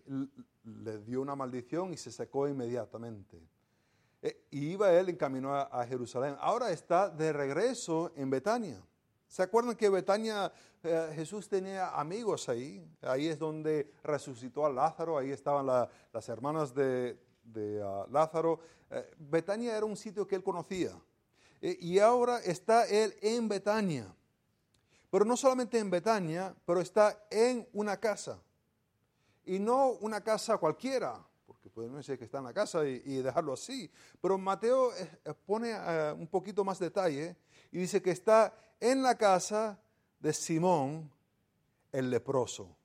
le 0.63 0.99
dio 0.99 1.21
una 1.21 1.35
maldición 1.35 1.93
y 1.93 1.97
se 1.97 2.11
secó 2.11 2.47
inmediatamente. 2.47 3.39
E, 4.21 4.47
y 4.51 4.71
iba 4.71 4.91
él 4.93 5.09
en 5.09 5.15
camino 5.15 5.55
a, 5.55 5.85
Jerusalén. 5.85 6.35
Ahora 6.39 6.71
está 6.71 7.09
de 7.09 7.33
regreso 7.33 8.11
en 8.15 8.29
Betania. 8.29 8.81
¿Se 9.27 9.43
acuerdan 9.43 9.75
que 9.75 9.89
Betania 9.89 10.51
eh, 10.83 11.11
Jesús 11.15 11.47
tenía 11.47 11.89
amigos 11.89 12.49
ahí? 12.49 12.85
Ahí 13.01 13.27
es 13.27 13.39
donde 13.39 13.93
resucitó 14.03 14.65
a 14.65 14.69
Lázaro, 14.69 15.17
ahí 15.17 15.31
estaban 15.31 15.65
las 15.65 16.29
hermanas 16.29 16.73
de, 16.73 17.17
ah, 17.83 18.05
Lázaro. 18.11 18.59
Eh, 18.89 19.11
Betania 19.17 19.75
era 19.75 19.85
un 19.85 19.95
sitio 19.95 20.27
que 20.27 20.35
él 20.35 20.43
conocía. 20.43 20.91
E, 21.61 21.77
y 21.79 21.99
ahora 21.99 22.39
está 22.39 22.85
él 22.87 23.15
en 23.21 23.47
Betania. 23.47 24.13
Pero 25.11 25.25
no 25.25 25.35
solamente 25.35 25.77
en 25.77 25.89
Betania, 25.89 26.55
pero 26.65 26.79
está 26.79 27.25
en 27.29 27.67
una 27.73 27.97
casa. 27.97 28.39
Y 29.43 29.59
no 29.59 29.91
una 29.99 30.21
casa 30.21 30.57
cualquiera, 30.57 31.21
porque 31.45 31.69
podemos 31.69 31.97
decir 31.97 32.17
que 32.17 32.25
está 32.25 32.37
en 32.37 32.45
la 32.45 32.53
casa 32.53 32.87
y, 32.87 33.21
dejarlo 33.21 33.53
así. 33.53 33.91
Pero 34.21 34.37
Mateo 34.37 34.95
eh, 34.95 35.19
eh, 35.25 35.33
pone 35.45 35.71
eh, 35.71 36.13
un 36.17 36.27
poquito 36.27 36.63
más 36.63 36.79
detalle 36.79 37.35
y 37.71 37.79
dice 37.79 38.01
que 38.01 38.11
está 38.11 38.53
en 38.79 39.03
la 39.03 39.15
casa 39.15 39.77
de 40.19 40.31
Simón 40.31 41.11
el 41.91 42.09
leproso. 42.09 42.75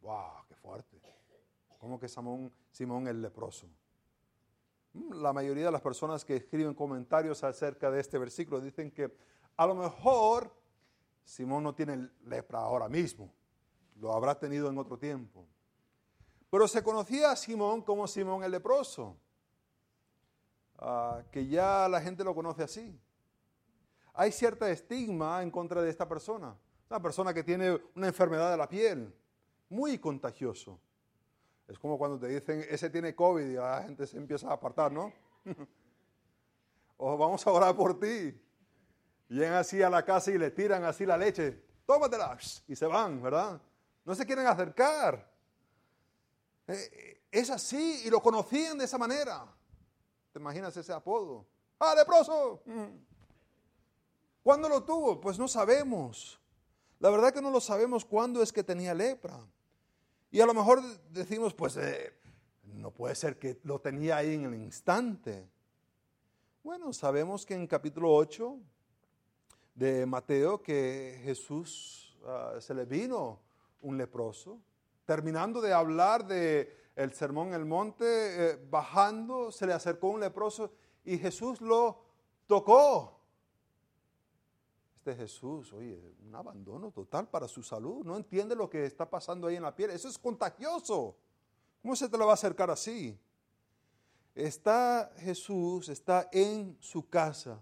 ¡Wow! 0.00 0.46
¡Qué 0.48 0.54
fuerte! 0.54 1.00
¿Cómo 1.78 2.00
que 2.00 2.08
Simón, 2.08 2.50
Simón 2.70 3.06
el 3.08 3.20
leproso? 3.20 3.68
La 4.94 5.32
mayoría 5.32 5.66
de 5.66 5.72
las 5.72 5.80
personas 5.80 6.24
que 6.24 6.36
escriben 6.36 6.72
comentarios 6.72 7.42
acerca 7.42 7.90
de 7.90 8.00
este 8.00 8.16
versículo 8.16 8.60
dicen 8.60 8.90
que 8.90 9.12
a 9.56 9.66
lo 9.66 9.74
mejor 9.74 10.54
Simón 11.24 11.64
no 11.64 11.74
tiene 11.74 12.10
lepra 12.24 12.60
ahora 12.60 12.88
mismo, 12.88 13.32
lo 13.96 14.12
habrá 14.12 14.38
tenido 14.38 14.68
en 14.68 14.78
otro 14.78 14.98
tiempo. 14.98 15.46
Pero 16.50 16.68
se 16.68 16.84
conocía 16.84 17.32
a 17.32 17.36
Simón 17.36 17.82
como 17.82 18.06
Simón 18.06 18.44
el 18.44 18.52
leproso, 18.52 19.16
ah, 20.78 21.22
que 21.32 21.46
ya 21.46 21.88
la 21.88 22.00
gente 22.00 22.22
lo 22.22 22.34
conoce 22.34 22.62
así. 22.62 22.96
Hay 24.12 24.30
cierta 24.30 24.70
estigma 24.70 25.42
en 25.42 25.50
contra 25.50 25.82
de 25.82 25.90
esta 25.90 26.06
persona, 26.06 26.56
una 26.88 27.02
persona 27.02 27.34
que 27.34 27.42
tiene 27.42 27.80
una 27.96 28.06
enfermedad 28.06 28.52
de 28.52 28.56
la 28.56 28.68
piel, 28.68 29.12
muy 29.68 29.98
contagioso. 29.98 30.78
Es 31.66 31.78
como 31.78 31.96
cuando 31.96 32.18
te 32.18 32.28
dicen, 32.28 32.64
ese 32.68 32.90
tiene 32.90 33.14
COVID 33.14 33.44
y 33.44 33.54
la 33.54 33.82
gente 33.82 34.06
se 34.06 34.16
empieza 34.16 34.48
a 34.48 34.54
apartar, 34.54 34.92
¿no? 34.92 35.12
o 36.98 37.16
vamos 37.16 37.46
a 37.46 37.50
orar 37.50 37.74
por 37.74 37.98
ti. 37.98 38.38
Llegan 39.28 39.54
así 39.54 39.82
a 39.82 39.88
la 39.88 40.04
casa 40.04 40.30
y 40.30 40.38
le 40.38 40.50
tiran 40.50 40.84
así 40.84 41.06
la 41.06 41.16
leche. 41.16 41.62
Tómatela. 41.86 42.38
Y 42.68 42.76
se 42.76 42.86
van, 42.86 43.22
¿verdad? 43.22 43.60
No 44.04 44.14
se 44.14 44.26
quieren 44.26 44.46
acercar. 44.46 45.30
Eh, 46.66 47.22
es 47.30 47.50
así 47.50 48.02
y 48.04 48.10
lo 48.10 48.20
conocían 48.20 48.78
de 48.78 48.84
esa 48.84 48.98
manera. 48.98 49.46
¿Te 50.32 50.38
imaginas 50.38 50.76
ese 50.76 50.92
apodo? 50.92 51.46
¡Ah, 51.78 51.94
leproso! 51.96 52.62
¿Cuándo 54.42 54.68
lo 54.68 54.82
tuvo? 54.82 55.20
Pues 55.20 55.38
no 55.38 55.48
sabemos. 55.48 56.40
La 57.00 57.10
verdad 57.10 57.32
que 57.32 57.42
no 57.42 57.50
lo 57.50 57.60
sabemos 57.60 58.04
cuándo 58.04 58.42
es 58.42 58.52
que 58.52 58.62
tenía 58.62 58.94
lepra. 58.94 59.40
Y 60.34 60.40
a 60.40 60.46
lo 60.46 60.52
mejor 60.52 60.82
decimos, 61.12 61.54
pues 61.54 61.76
eh, 61.76 62.12
no 62.64 62.90
puede 62.90 63.14
ser 63.14 63.38
que 63.38 63.60
lo 63.62 63.80
tenía 63.80 64.16
ahí 64.16 64.34
en 64.34 64.46
el 64.46 64.56
instante. 64.56 65.48
Bueno, 66.64 66.92
sabemos 66.92 67.46
que 67.46 67.54
en 67.54 67.68
capítulo 67.68 68.12
8 68.12 68.58
de 69.76 70.04
Mateo 70.06 70.60
que 70.60 71.20
Jesús 71.22 72.18
ah, 72.26 72.54
se 72.58 72.74
le 72.74 72.84
vino 72.84 73.42
un 73.82 73.96
leproso, 73.96 74.60
terminando 75.06 75.60
de 75.60 75.72
hablar 75.72 76.26
de 76.26 76.90
el 76.96 77.12
sermón 77.12 77.50
en 77.50 77.54
el 77.54 77.64
monte, 77.64 78.04
eh, 78.04 78.58
bajando, 78.68 79.52
se 79.52 79.68
le 79.68 79.72
acercó 79.72 80.08
un 80.08 80.18
leproso 80.18 80.72
y 81.04 81.16
Jesús 81.16 81.60
lo 81.60 82.02
tocó. 82.48 83.13
Este 85.06 85.16
Jesús, 85.16 85.70
oye, 85.74 86.14
un 86.26 86.34
abandono 86.34 86.90
total 86.90 87.28
para 87.28 87.46
su 87.46 87.62
salud, 87.62 88.06
no 88.06 88.16
entiende 88.16 88.56
lo 88.56 88.70
que 88.70 88.86
está 88.86 89.10
pasando 89.10 89.46
ahí 89.46 89.56
en 89.56 89.62
la 89.62 89.76
piel, 89.76 89.90
eso 89.90 90.08
es 90.08 90.16
contagioso. 90.16 91.14
¿Cómo 91.82 91.94
se 91.94 92.08
te 92.08 92.16
lo 92.16 92.24
va 92.24 92.30
a 92.30 92.34
acercar 92.36 92.70
así? 92.70 93.14
Está 94.34 95.12
Jesús, 95.18 95.90
está 95.90 96.30
en 96.32 96.78
su 96.80 97.06
casa, 97.06 97.60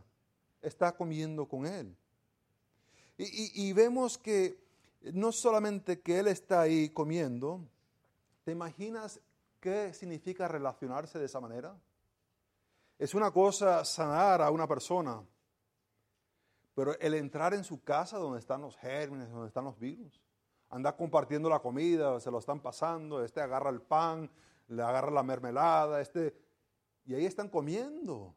está 0.61 0.97
comiendo 0.97 1.49
con 1.49 1.67
él. 1.67 1.97
Y, 3.19 3.73
vemos 3.73 4.19
que 4.19 4.65
no 5.13 5.33
solamente 5.33 6.01
que 6.01 6.21
Él 6.21 6.29
está 6.29 6.61
ahí 6.61 6.91
comiendo, 6.91 7.61
¿te 8.45 8.53
imaginas 8.53 9.19
qué 9.59 9.93
significa 9.93 10.47
relacionarse 10.47 11.19
de 11.19 11.25
esa 11.25 11.41
manera? 11.41 11.77
Es 13.01 13.15
una 13.15 13.33
cosa 13.33 13.85
sanar 13.85 14.43
a 14.43 14.51
una 14.53 14.69
persona, 14.69 15.25
pero 16.75 16.99
el 16.99 17.14
entrar 17.14 17.55
en 17.55 17.64
su 17.64 17.83
casa 17.83 18.19
donde 18.19 18.38
están 18.38 18.62
los 18.62 18.76
gérmenes, 18.76 19.31
donde 19.31 19.49
están 19.49 19.64
los 19.64 19.79
virus, 19.79 20.21
anda 20.69 20.97
compartiendo 20.97 21.49
la 21.49 21.61
comida, 21.61 22.19
se 22.19 22.31
lo 22.31 22.38
están 22.38 22.61
pasando, 22.61 23.23
este 23.23 23.41
agarra 23.41 23.71
el 23.71 23.83
pan, 23.83 24.31
le 24.69 24.83
agarra 24.83 25.11
la 25.11 25.23
mermelada, 25.23 26.00
este, 26.00 26.35
y 27.05 27.14
ahí 27.14 27.26
están 27.26 27.49
comiendo. 27.49 28.35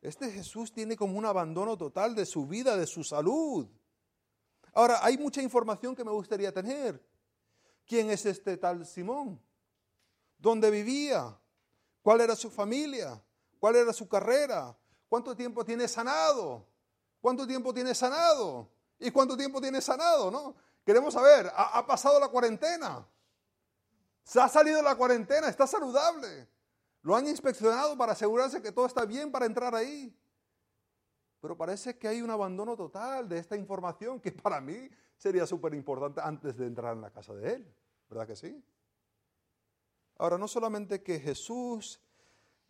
Este 0.00 0.30
Jesús 0.30 0.72
tiene 0.72 0.96
como 0.96 1.18
un 1.18 1.26
abandono 1.26 1.76
total 1.76 2.14
de 2.14 2.26
su 2.26 2.46
vida, 2.46 2.76
de 2.76 2.86
su 2.86 3.04
salud. 3.04 3.68
Ahora, 4.72 5.04
hay 5.04 5.18
mucha 5.18 5.42
información 5.42 5.94
que 5.94 6.04
me 6.04 6.10
gustaría 6.10 6.52
tener. 6.52 7.04
¿Quién 7.86 8.10
es 8.10 8.24
este 8.24 8.56
tal 8.56 8.86
Simón? 8.86 9.40
¿Dónde 10.38 10.70
vivía? 10.70 11.38
¿Cuál 12.02 12.22
era 12.22 12.34
su 12.34 12.50
familia? 12.50 13.22
¿Cuál 13.58 13.76
era 13.76 13.92
su 13.92 14.08
carrera? 14.08 14.76
¿Cuánto 15.10 15.34
tiempo 15.34 15.64
tiene 15.64 15.88
sanado? 15.88 16.64
¿Cuánto 17.20 17.44
tiempo 17.44 17.74
tiene 17.74 17.96
sanado? 17.96 18.70
¿Y 18.96 19.10
cuánto 19.10 19.36
tiempo 19.36 19.60
tiene 19.60 19.80
sanado? 19.80 20.30
¿No? 20.30 20.54
Queremos 20.86 21.14
saber, 21.14 21.50
¿ha, 21.52 21.78
ha 21.78 21.84
pasado 21.84 22.20
la 22.20 22.28
cuarentena? 22.28 23.04
¿Se 24.22 24.40
ha 24.40 24.48
salido 24.48 24.80
la 24.80 24.94
cuarentena? 24.94 25.48
¿Está 25.48 25.66
saludable? 25.66 26.48
Lo 27.02 27.16
han 27.16 27.26
inspeccionado 27.26 27.98
para 27.98 28.12
asegurarse 28.12 28.62
que 28.62 28.70
todo 28.70 28.86
está 28.86 29.04
bien 29.04 29.32
para 29.32 29.46
entrar 29.46 29.74
ahí. 29.74 30.16
Pero 31.40 31.56
parece 31.56 31.98
que 31.98 32.06
hay 32.06 32.22
un 32.22 32.30
abandono 32.30 32.76
total 32.76 33.28
de 33.28 33.38
esta 33.38 33.56
información 33.56 34.20
que 34.20 34.30
para 34.30 34.60
mí 34.60 34.88
sería 35.16 35.44
súper 35.44 35.74
importante 35.74 36.20
antes 36.20 36.56
de 36.56 36.66
entrar 36.66 36.94
en 36.94 37.00
la 37.00 37.10
casa 37.10 37.34
de 37.34 37.54
él. 37.54 37.74
¿Verdad 38.08 38.28
que 38.28 38.36
sí? 38.36 38.64
Ahora, 40.18 40.38
no 40.38 40.46
solamente 40.46 41.02
que 41.02 41.18
Jesús 41.18 42.00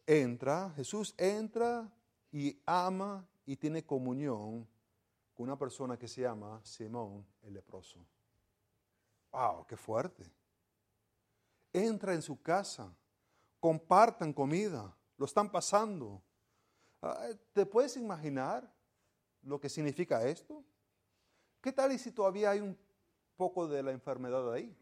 entra, 0.07 0.73
Jesús 0.75 1.15
entra 1.19 1.93
y 2.33 2.61
ama 2.67 3.27
y 3.47 3.57
tiene 3.57 3.85
comunión 3.85 4.67
con 5.35 5.45
una 5.45 5.59
persona 5.59 5.99
que 5.99 6.09
se 6.09 6.23
llama 6.23 6.61
Simón 6.65 7.27
el 7.43 7.55
leproso. 7.55 7.99
¡Wow! 9.33 9.67
¡Qué 9.67 9.77
fuerte! 9.77 10.25
Entra 11.73 12.15
en 12.15 12.23
su 12.23 12.41
casa 12.43 12.95
compartan 13.61 14.33
comida, 14.33 14.97
lo 15.17 15.27
están 15.27 15.53
pasando. 15.53 16.23
¿Te 17.53 17.67
puedes 17.67 17.97
imaginar 17.97 18.69
lo 19.43 19.61
que 19.61 19.69
significa 19.69 20.27
esto? 20.27 20.65
¿Qué 21.61 21.73
tal 21.73 21.93
y 21.93 21.99
si 21.99 22.11
todavía 22.11 22.51
hay 22.51 22.61
un 22.61 22.77
poco 23.37 23.69
de 23.69 23.83
la 23.83 23.93
enfermedad 23.93 24.51
ahí? 24.53 24.75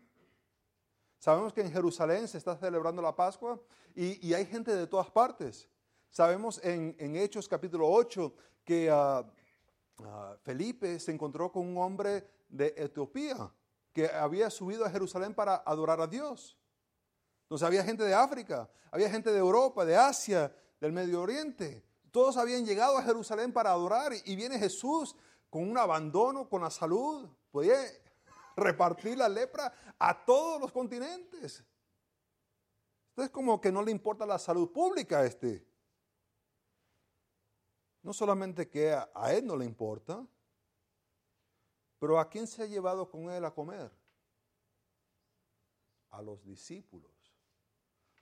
Sabemos 1.19 1.53
que 1.53 1.61
en 1.61 1.73
Jerusalén 1.73 2.29
se 2.29 2.39
está 2.39 2.57
celebrando 2.57 3.03
la 3.03 3.15
Pascua 3.15 3.61
y, 3.95 4.33
hay 4.33 4.47
gente 4.47 4.75
de 4.75 4.87
todas 4.87 5.11
partes. 5.11 5.69
Sabemos 6.11 6.61
en, 6.65 7.17
Hechos 7.17 7.49
capítulo 7.49 7.89
8 7.89 8.35
que 8.65 8.91
ah, 8.91 9.25
ah, 9.99 10.37
Felipe 10.43 10.99
se 10.99 11.13
encontró 11.13 11.53
con 11.53 11.67
un 11.67 11.79
hombre 11.79 12.27
de 12.49 12.75
Etiopía 12.77 13.53
que 13.93 14.09
había 14.09 14.51
subido 14.51 14.85
a 14.85 14.91
Jerusalén 14.91 15.35
para 15.35 15.57
adorar 15.57 16.01
a 16.01 16.07
Dios. 16.07 16.59
Entonces 17.43 17.67
había 17.67 17.85
gente 17.85 18.05
de 18.05 18.15
África, 18.15 18.69
había 18.91 19.11
gente 19.11 19.33
de 19.33 19.39
Europa, 19.39 19.85
de 19.85 19.97
Asia, 19.97 20.55
del 20.81 20.93
Medio 20.93 21.23
Oriente. 21.23 21.85
Todos 22.11 22.37
habían 22.37 22.65
llegado 22.65 22.97
a 22.97 23.03
Jerusalén 23.03 23.53
para 23.53 23.71
adorar 23.71 24.13
y 24.25 24.37
viene 24.37 24.59
Jesús 24.59 25.15
con 25.51 25.69
un 25.69 25.77
abandono, 25.77 26.49
con 26.49 26.63
la 26.63 26.71
salud. 26.71 27.29
Podía 27.51 27.77
repartir 28.57 29.17
la 29.19 29.29
lepra 29.29 29.73
a 29.99 30.25
todos 30.25 30.61
los 30.61 30.73
continentes. 30.73 31.65
Entonces 33.11 33.31
como 33.31 33.61
que 33.61 33.73
no 33.73 33.83
le 33.83 33.91
importa 33.91 34.25
la 34.25 34.39
salud 34.39 34.71
pública 34.71 35.19
a 35.19 35.27
este. 35.27 35.68
No 38.09 38.15
solamente 38.15 38.71
que 38.71 38.91
a, 38.91 39.35
él 39.35 39.45
no 39.45 39.55
le 39.55 39.67
importa, 39.67 40.27
pero 41.99 42.19
¿a 42.19 42.27
quién 42.27 42.47
se 42.47 42.63
ha 42.63 42.67
llevado 42.67 43.11
con 43.11 43.29
él 43.29 43.45
a 43.45 43.51
comer? 43.51 43.93
A 46.09 46.23
los 46.23 46.43
discípulos. 46.43 47.13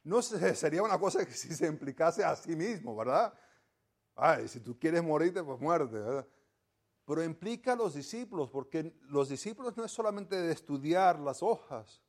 No 0.02 0.20
sería 0.22 0.82
una 0.82 0.98
cosa 0.98 1.24
que 1.24 1.30
si 1.30 1.54
se 1.54 1.68
implicase 1.68 2.24
a 2.24 2.34
sí 2.34 2.56
mismo, 2.56 2.96
¿verdad? 2.96 3.32
Ay, 4.16 4.48
si 4.48 4.58
tú 4.58 4.76
quieres 4.76 5.04
morirte, 5.04 5.40
pues 5.44 5.60
muerte, 5.60 6.00
¿verdad? 6.00 6.26
Pero 7.04 7.22
implica 7.22 7.74
a 7.74 7.76
los 7.76 7.94
discípulos, 7.94 8.50
porque 8.50 8.92
los 9.02 9.28
discípulos 9.28 9.76
no 9.76 9.84
es 9.84 9.92
solamente 9.92 10.34
de 10.34 10.52
estudiar 10.52 11.20
las 11.20 11.44
hojas, 11.44 12.02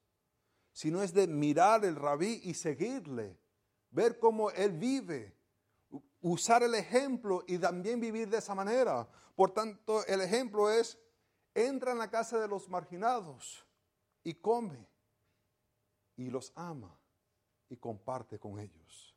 sino 0.71 1.03
es 1.03 1.13
de 1.13 1.27
mirar 1.27 1.85
el 1.85 1.95
rabí 1.95 2.41
y 2.43 2.55
seguirle, 2.55 3.37
ver 3.91 4.17
cómo 4.17 4.49
él 4.49 4.71
vive, 4.71 5.36
usar 6.21 6.63
el 6.63 6.75
ejemplo 6.75 7.43
y 7.47 7.57
también 7.57 7.99
vivir 7.99 8.29
de 8.29 8.37
esa 8.37 8.55
manera. 8.55 9.07
Por 9.35 9.51
tanto, 9.51 10.05
el 10.05 10.21
ejemplo 10.21 10.69
es, 10.69 10.97
entra 11.53 11.91
en 11.91 11.99
la 11.99 12.09
casa 12.09 12.39
de 12.39 12.47
los 12.47 12.69
marginados 12.69 13.65
y 14.23 14.33
come 14.35 14.87
y 16.15 16.29
los 16.29 16.51
ama 16.55 16.99
y 17.69 17.77
comparte 17.77 18.39
con 18.39 18.59
ellos. 18.59 19.15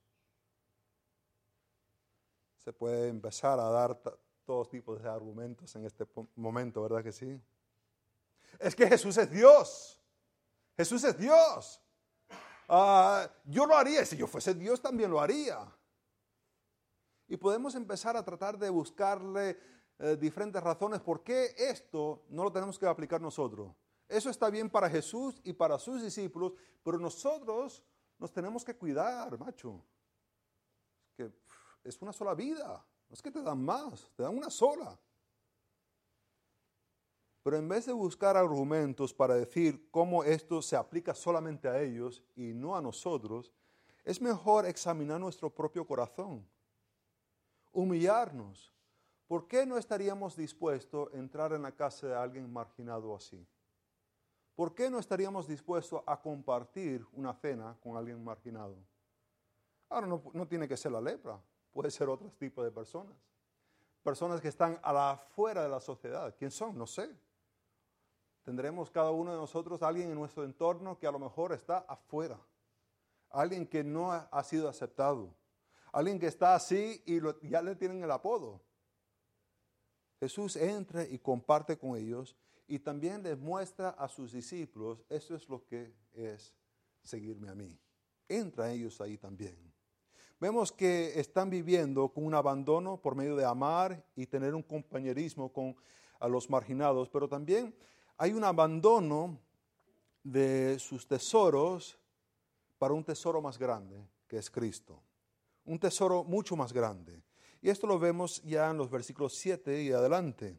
Se 2.58 2.72
puede 2.72 3.08
empezar 3.08 3.58
a 3.58 3.70
dar 3.70 4.00
todos 4.44 4.68
tipos 4.68 5.02
de 5.02 5.08
argumentos 5.08 5.74
en 5.76 5.86
este 5.86 6.06
momento, 6.36 6.82
¿verdad 6.82 7.02
que 7.02 7.12
sí? 7.12 7.40
Es 8.58 8.74
que 8.74 8.86
Jesús 8.86 9.16
es 9.16 9.30
Dios. 9.30 10.02
Jesús 10.76 11.02
es 11.04 11.16
Dios. 11.16 11.80
Ah, 12.68 13.28
yo 13.44 13.66
lo 13.66 13.76
haría, 13.76 14.04
si 14.04 14.16
yo 14.16 14.26
fuese 14.26 14.54
Dios 14.54 14.80
también 14.80 15.10
lo 15.10 15.20
haría. 15.20 15.58
Y 17.30 17.36
podemos 17.36 17.76
empezar 17.76 18.16
a 18.16 18.24
tratar 18.24 18.58
de 18.58 18.68
buscarle 18.68 19.56
eh, 20.00 20.16
diferentes 20.16 20.60
razones 20.60 21.00
por 21.00 21.22
qué 21.22 21.54
esto 21.56 22.24
no 22.28 22.42
lo 22.42 22.50
tenemos 22.50 22.76
que 22.76 22.86
aplicar 22.86 23.20
nosotros. 23.20 23.72
Eso 24.08 24.30
está 24.30 24.50
bien 24.50 24.68
para 24.68 24.90
Jesús 24.90 25.40
y 25.44 25.52
para 25.52 25.78
sus 25.78 26.02
discípulos, 26.02 26.54
pero 26.82 26.98
nosotros 26.98 27.84
nos 28.18 28.32
tenemos 28.32 28.64
que 28.64 28.74
cuidar, 28.74 29.38
macho. 29.38 29.80
Que 31.16 31.30
es 31.84 32.02
una 32.02 32.12
sola 32.12 32.34
vida. 32.34 32.84
No 33.08 33.14
es 33.14 33.22
que 33.22 33.30
te 33.30 33.42
dan 33.42 33.64
más, 33.64 34.10
te 34.16 34.24
dan 34.24 34.36
una 34.36 34.50
sola. 34.50 34.98
Pero 37.44 37.56
en 37.58 37.68
vez 37.68 37.86
de 37.86 37.92
buscar 37.92 38.36
argumentos 38.36 39.14
para 39.14 39.36
decir 39.36 39.88
cómo 39.92 40.24
esto 40.24 40.60
se 40.62 40.74
aplica 40.74 41.14
solamente 41.14 41.68
a 41.68 41.80
ellos 41.80 42.24
y 42.34 42.54
no 42.54 42.76
a 42.76 42.82
nosotros, 42.82 43.52
es 44.02 44.20
mejor 44.20 44.66
examinar 44.66 45.20
nuestro 45.20 45.48
propio 45.48 45.86
corazón, 45.86 46.44
humillarnos. 47.72 48.72
¿Por 49.26 49.46
qué 49.46 49.64
no 49.64 49.78
estaríamos 49.78 50.36
dispuestos 50.36 51.08
a 51.12 51.16
entrar 51.16 51.52
en 51.52 51.62
la 51.62 51.72
casa 51.72 52.08
de 52.08 52.14
alguien 52.16 52.52
marginado 52.52 53.14
así? 53.14 53.46
¿Por 54.56 54.74
qué 54.74 54.90
no 54.90 54.98
estaríamos 54.98 55.46
dispuestos 55.46 56.02
a 56.04 56.20
compartir 56.20 57.06
una 57.12 57.32
cena 57.32 57.76
con 57.80 57.96
alguien 57.96 58.22
marginado? 58.22 58.76
Ahora 59.88 60.06
no, 60.06 60.46
tiene 60.46 60.68
que 60.68 60.76
ser 60.76 60.92
la 60.92 61.00
lepra, 61.00 61.40
puede 61.72 61.90
ser 61.90 62.08
otro 62.08 62.30
tipo 62.38 62.62
de 62.62 62.70
personas. 62.70 63.16
Personas 64.02 64.40
que 64.40 64.48
están 64.48 64.78
a 64.82 64.92
la 64.92 65.10
afuera 65.12 65.62
de 65.62 65.68
la 65.68 65.80
sociedad. 65.80 66.34
¿Quién 66.38 66.50
son? 66.50 66.76
No 66.76 66.86
sé. 66.86 67.10
Tendremos 68.44 68.90
cada 68.90 69.10
uno 69.10 69.32
de 69.32 69.38
nosotros 69.38 69.82
alguien 69.82 70.10
en 70.10 70.14
nuestro 70.14 70.44
entorno 70.44 70.98
que 70.98 71.06
a 71.06 71.12
lo 71.12 71.18
mejor 71.18 71.52
está 71.52 71.78
afuera. 71.88 72.38
Alguien 73.30 73.66
que 73.66 73.84
no 73.84 74.12
ha 74.12 74.42
sido 74.42 74.68
aceptado. 74.68 75.34
Alguien 75.92 76.18
que 76.18 76.26
está 76.26 76.54
así 76.54 77.02
y 77.06 77.20
ya 77.48 77.62
le 77.62 77.76
tienen 77.76 78.02
el 78.02 78.10
apodo. 78.10 78.60
Jesús 80.20 80.56
entra 80.56 81.04
y 81.04 81.18
comparte 81.18 81.78
con 81.78 81.96
ellos 81.96 82.36
y 82.66 82.78
también 82.78 83.22
les 83.22 83.38
muestra 83.38 83.90
a 83.90 84.08
sus 84.08 84.32
discípulos, 84.32 85.02
eso 85.08 85.34
es 85.34 85.48
lo 85.48 85.64
que 85.64 85.92
es 86.12 86.54
seguirme 87.02 87.48
a 87.48 87.54
mí. 87.54 87.78
Entra 88.28 88.70
ellos 88.70 89.00
ahí 89.00 89.16
también. 89.16 89.56
Vemos 90.38 90.70
que 90.70 91.18
están 91.18 91.50
viviendo 91.50 92.08
con 92.08 92.24
un 92.24 92.34
abandono 92.34 93.00
por 93.00 93.14
medio 93.14 93.34
de 93.34 93.44
amar 93.44 94.04
y 94.14 94.26
tener 94.26 94.54
un 94.54 94.62
compañerismo 94.62 95.52
con 95.52 95.76
a 96.20 96.28
los 96.28 96.48
marginados, 96.48 97.08
pero 97.08 97.28
también 97.28 97.74
hay 98.16 98.32
un 98.32 98.44
abandono 98.44 99.38
de 100.22 100.78
sus 100.78 101.06
tesoros 101.06 101.98
para 102.78 102.94
un 102.94 103.02
tesoro 103.02 103.40
más 103.40 103.58
grande, 103.58 104.06
que 104.28 104.36
es 104.36 104.50
Cristo. 104.50 105.02
Un 105.70 105.78
tesoro 105.78 106.24
mucho 106.24 106.56
más 106.56 106.72
grande. 106.72 107.22
Y 107.62 107.70
esto 107.70 107.86
lo 107.86 107.96
vemos 107.96 108.42
ya 108.42 108.70
en 108.70 108.76
los 108.76 108.90
versículos 108.90 109.36
7 109.36 109.84
y 109.84 109.92
adelante. 109.92 110.58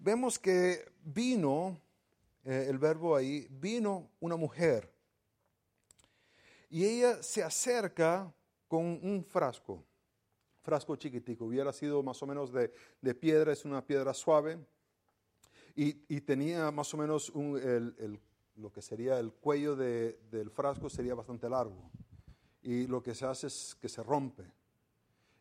Vemos 0.00 0.36
que 0.36 0.84
vino, 1.04 1.80
eh, 2.42 2.66
el 2.68 2.76
verbo 2.76 3.14
ahí, 3.14 3.46
vino 3.48 4.10
una 4.18 4.34
mujer. 4.34 4.92
Y 6.68 6.84
ella 6.84 7.22
se 7.22 7.44
acerca 7.44 8.34
con 8.66 8.84
un 8.84 9.24
frasco, 9.24 9.84
frasco 10.60 10.96
chiquitico, 10.96 11.44
hubiera 11.44 11.72
sido 11.72 12.02
más 12.02 12.20
o 12.20 12.26
menos 12.26 12.52
de, 12.52 12.72
de 13.00 13.14
piedra, 13.14 13.52
es 13.52 13.64
una 13.64 13.86
piedra 13.86 14.12
suave, 14.12 14.58
y, 15.76 16.20
tenía 16.22 16.68
más 16.72 16.92
o 16.92 16.96
menos 16.96 17.32
lo 18.56 18.72
que 18.72 18.82
sería 18.82 19.20
el 19.20 19.32
cuello 19.32 19.76
del 19.76 20.50
frasco 20.50 20.90
sería 20.90 21.14
bastante 21.14 21.48
largo. 21.48 21.92
Y 22.62 22.86
lo 22.86 23.02
que 23.02 23.14
se 23.14 23.26
hace 23.26 23.48
es 23.48 23.76
que 23.80 23.88
se 23.88 24.02
rompe. 24.02 24.44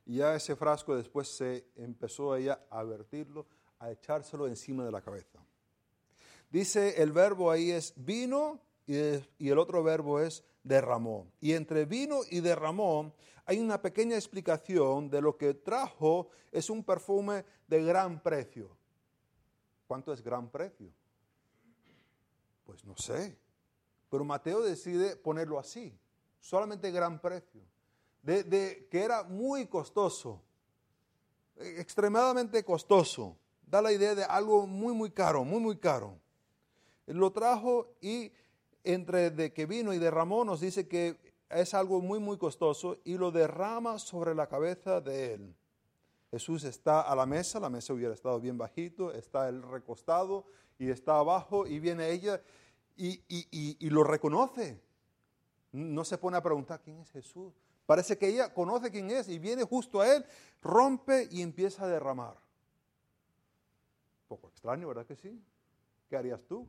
Y 0.06 0.18
ya 0.18 0.36
ese 0.36 0.56
frasco 0.56 0.96
después 0.96 1.28
se 1.28 1.68
empezó 1.76 2.36
ella 2.36 2.66
a 2.70 2.84
vertirlo, 2.84 3.46
a 3.80 3.92
echárselo 3.92 4.48
encima 4.48 4.84
de 4.84 4.92
la 4.92 5.02
cabeza. 5.02 5.40
Dice 6.50 7.02
el 7.02 7.12
verbo 7.12 7.52
ahí 7.52 7.72
es 7.72 7.94
vino 7.96 8.60
y, 8.88 8.96
y 9.38 9.50
el 9.50 9.58
otro 9.58 9.84
verbo 9.84 10.20
es 10.20 10.44
derramó. 10.64 11.32
Y 11.40 11.54
entre 11.54 11.86
vino 11.86 12.22
y 12.30 12.42
derramó 12.42 13.14
hay 13.46 13.60
una 13.60 13.82
pequeña 13.82 14.16
explicación 14.16 15.10
de 15.10 15.22
lo 15.22 15.38
que 15.38 15.54
trajo 15.54 16.30
es 16.52 16.70
un 16.70 16.84
perfume 16.84 17.46
de 17.68 17.84
gran 17.84 18.22
precio. 18.22 18.76
¿Cuánto 19.88 20.14
es 20.14 20.22
gran 20.22 20.50
precio? 20.50 20.92
Pues 22.64 22.86
no 22.86 22.96
sé. 22.96 23.38
Pero 24.10 24.24
Mateo 24.24 24.62
decide 24.62 25.16
ponerlo 25.16 25.58
así, 25.58 25.98
solamente 26.42 26.92
gran 26.92 27.22
precio. 27.22 27.62
De, 28.22 28.88
que 28.92 29.02
era 29.02 29.24
muy 29.24 29.68
costoso, 29.68 30.42
extremadamente 31.56 32.64
costoso. 32.64 33.38
Da 33.66 33.82
la 33.82 33.94
idea 33.94 34.14
de 34.14 34.26
algo 34.26 34.68
muy, 34.68 34.94
muy 34.94 35.12
caro, 35.12 35.46
muy, 35.46 35.62
muy 35.62 35.78
caro. 35.78 36.20
Lo 37.08 37.32
trajo 37.32 37.96
y 38.02 38.34
entre 38.84 39.32
de 39.32 39.54
que 39.54 39.66
vino 39.66 39.94
y 39.94 40.00
derramó 40.00 40.44
nos 40.44 40.60
dice 40.60 40.88
que 40.88 41.18
es 41.50 41.74
algo 41.74 42.02
muy, 42.02 42.20
muy 42.20 42.38
costoso 42.38 43.00
y 43.04 43.18
lo 43.18 43.32
derrama 43.32 43.98
sobre 44.00 44.36
la 44.36 44.48
cabeza 44.48 45.02
de 45.02 45.36
él. 45.36 45.56
Jesús 46.32 46.64
está 46.64 47.02
a 47.02 47.16
la 47.16 47.26
mesa, 47.26 47.60
la 47.60 47.70
mesa 47.70 47.94
hubiera 47.94 48.14
estado 48.14 48.40
bien 48.40 48.58
bajito, 48.58 49.12
está 49.12 49.50
él 49.50 49.62
recostado 49.62 50.46
y 50.80 50.90
está 50.90 51.18
abajo 51.18 51.68
y 51.68 51.80
viene 51.80 52.10
ella 52.10 52.42
y, 52.96 53.90
lo 53.90 54.04
reconoce. 54.04 54.80
No 55.72 56.04
se 56.04 56.18
pone 56.18 56.38
a 56.38 56.44
preguntar 56.44 56.82
quién 56.82 57.00
es 57.00 57.12
Jesús. 57.12 57.54
Parece 57.86 58.18
que 58.18 58.28
ella 58.28 58.54
conoce 58.54 58.92
quién 58.92 59.10
es 59.12 59.28
y 59.28 59.40
viene 59.40 59.64
justo 59.64 60.02
a 60.02 60.16
él, 60.16 60.26
rompe 60.62 61.28
y 61.32 61.42
empieza 61.42 61.86
a 61.86 61.88
derramar. 61.88 62.38
poco 64.28 64.48
extraño, 64.48 64.88
¿verdad 64.88 65.06
que 65.06 65.16
sí? 65.16 65.44
¿Qué 66.10 66.16
harías 66.16 66.42
tú? 66.46 66.68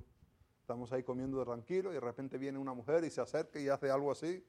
Estamos 0.60 0.92
ahí 0.92 1.02
comiendo 1.02 1.44
tranquilo 1.44 1.90
y 1.90 1.94
de 1.94 2.00
repente 2.00 2.38
viene 2.38 2.58
una 2.58 2.74
mujer 2.74 3.04
y 3.04 3.10
se 3.10 3.20
acerca 3.20 3.58
y 3.60 3.68
hace 3.68 3.90
algo 3.90 4.10
así. 4.10 4.44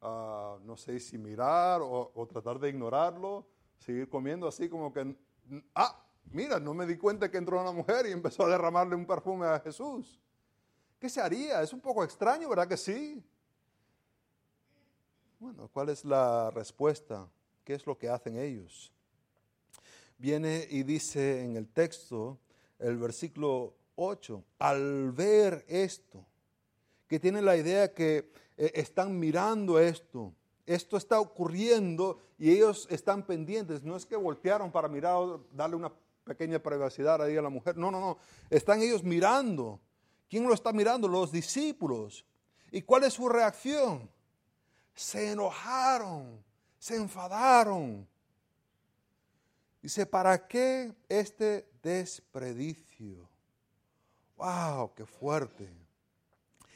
Ah, 0.00 0.58
no 0.62 0.76
sé 0.76 1.00
si 1.00 1.18
mirar 1.18 1.80
o 1.82 2.26
tratar 2.30 2.58
de 2.58 2.68
ignorarlo 2.68 3.46
seguir 3.78 4.08
comiendo 4.08 4.46
así 4.46 4.68
como 4.68 4.92
que, 4.92 5.16
ah, 5.74 6.04
mira, 6.30 6.60
no 6.60 6.74
me 6.74 6.86
di 6.86 6.96
cuenta 6.96 7.30
que 7.30 7.38
entró 7.38 7.60
una 7.60 7.72
mujer 7.72 8.06
y 8.06 8.12
empezó 8.12 8.44
a 8.44 8.48
derramarle 8.48 8.94
un 8.94 9.06
perfume 9.06 9.46
a 9.46 9.60
Jesús. 9.60 10.20
¿Qué 10.98 11.08
se 11.08 11.20
haría? 11.20 11.62
Es 11.62 11.72
un 11.72 11.80
poco 11.80 12.02
extraño, 12.04 12.48
¿verdad 12.48 12.68
que 12.68 12.76
sí? 12.76 13.24
Bueno, 15.40 15.70
¿cuál 15.72 15.90
es 15.90 16.04
la 16.04 16.50
respuesta? 16.50 17.28
¿Qué 17.62 17.74
es 17.74 17.86
lo 17.86 17.96
que 17.96 18.08
hacen 18.08 18.36
ellos? 18.36 18.90
Viene 20.16 20.66
y 20.68 20.82
dice 20.82 21.44
en 21.44 21.56
el 21.56 21.68
texto, 21.68 22.38
el 22.80 22.96
versículo 22.96 23.76
8, 23.94 24.42
al 24.58 25.12
ver 25.12 25.64
esto, 25.68 26.26
que 27.06 27.20
tienen 27.20 27.44
la 27.44 27.56
idea 27.56 27.94
que 27.94 28.32
eh, 28.56 28.72
están 28.74 29.16
mirando 29.16 29.78
esto, 29.78 30.34
esto 30.66 30.96
está 30.96 31.20
ocurriendo 31.20 32.18
y 32.36 32.50
ellos 32.50 32.88
están 32.90 33.24
pendientes. 33.24 33.84
No 33.84 33.94
es 33.94 34.04
que 34.04 34.16
voltearon 34.16 34.72
para 34.72 34.88
mirar, 34.88 35.38
darle 35.52 35.76
una 35.76 35.92
pequeña 36.24 36.58
privacidad 36.58 37.22
ahí 37.22 37.36
a 37.36 37.42
la 37.42 37.48
mujer. 37.48 37.76
No, 37.76 37.92
no, 37.92 38.00
no. 38.00 38.18
Están 38.50 38.82
ellos 38.82 39.04
mirando. 39.04 39.78
¿Quién 40.28 40.48
lo 40.48 40.52
está 40.52 40.72
mirando? 40.72 41.06
Los 41.06 41.30
discípulos. 41.30 42.24
¿Y 42.72 42.82
cuál 42.82 43.04
es 43.04 43.12
su 43.14 43.28
reacción? 43.28 44.10
Se 44.98 45.30
enojaron, 45.30 46.44
se 46.76 46.96
enfadaron. 46.96 48.04
Dice, 49.80 50.04
¿para 50.04 50.48
qué 50.48 50.92
este 51.08 51.70
despredicio? 51.80 53.28
¡Wow! 54.36 54.92
¡Qué 54.96 55.06
fuerte! 55.06 55.72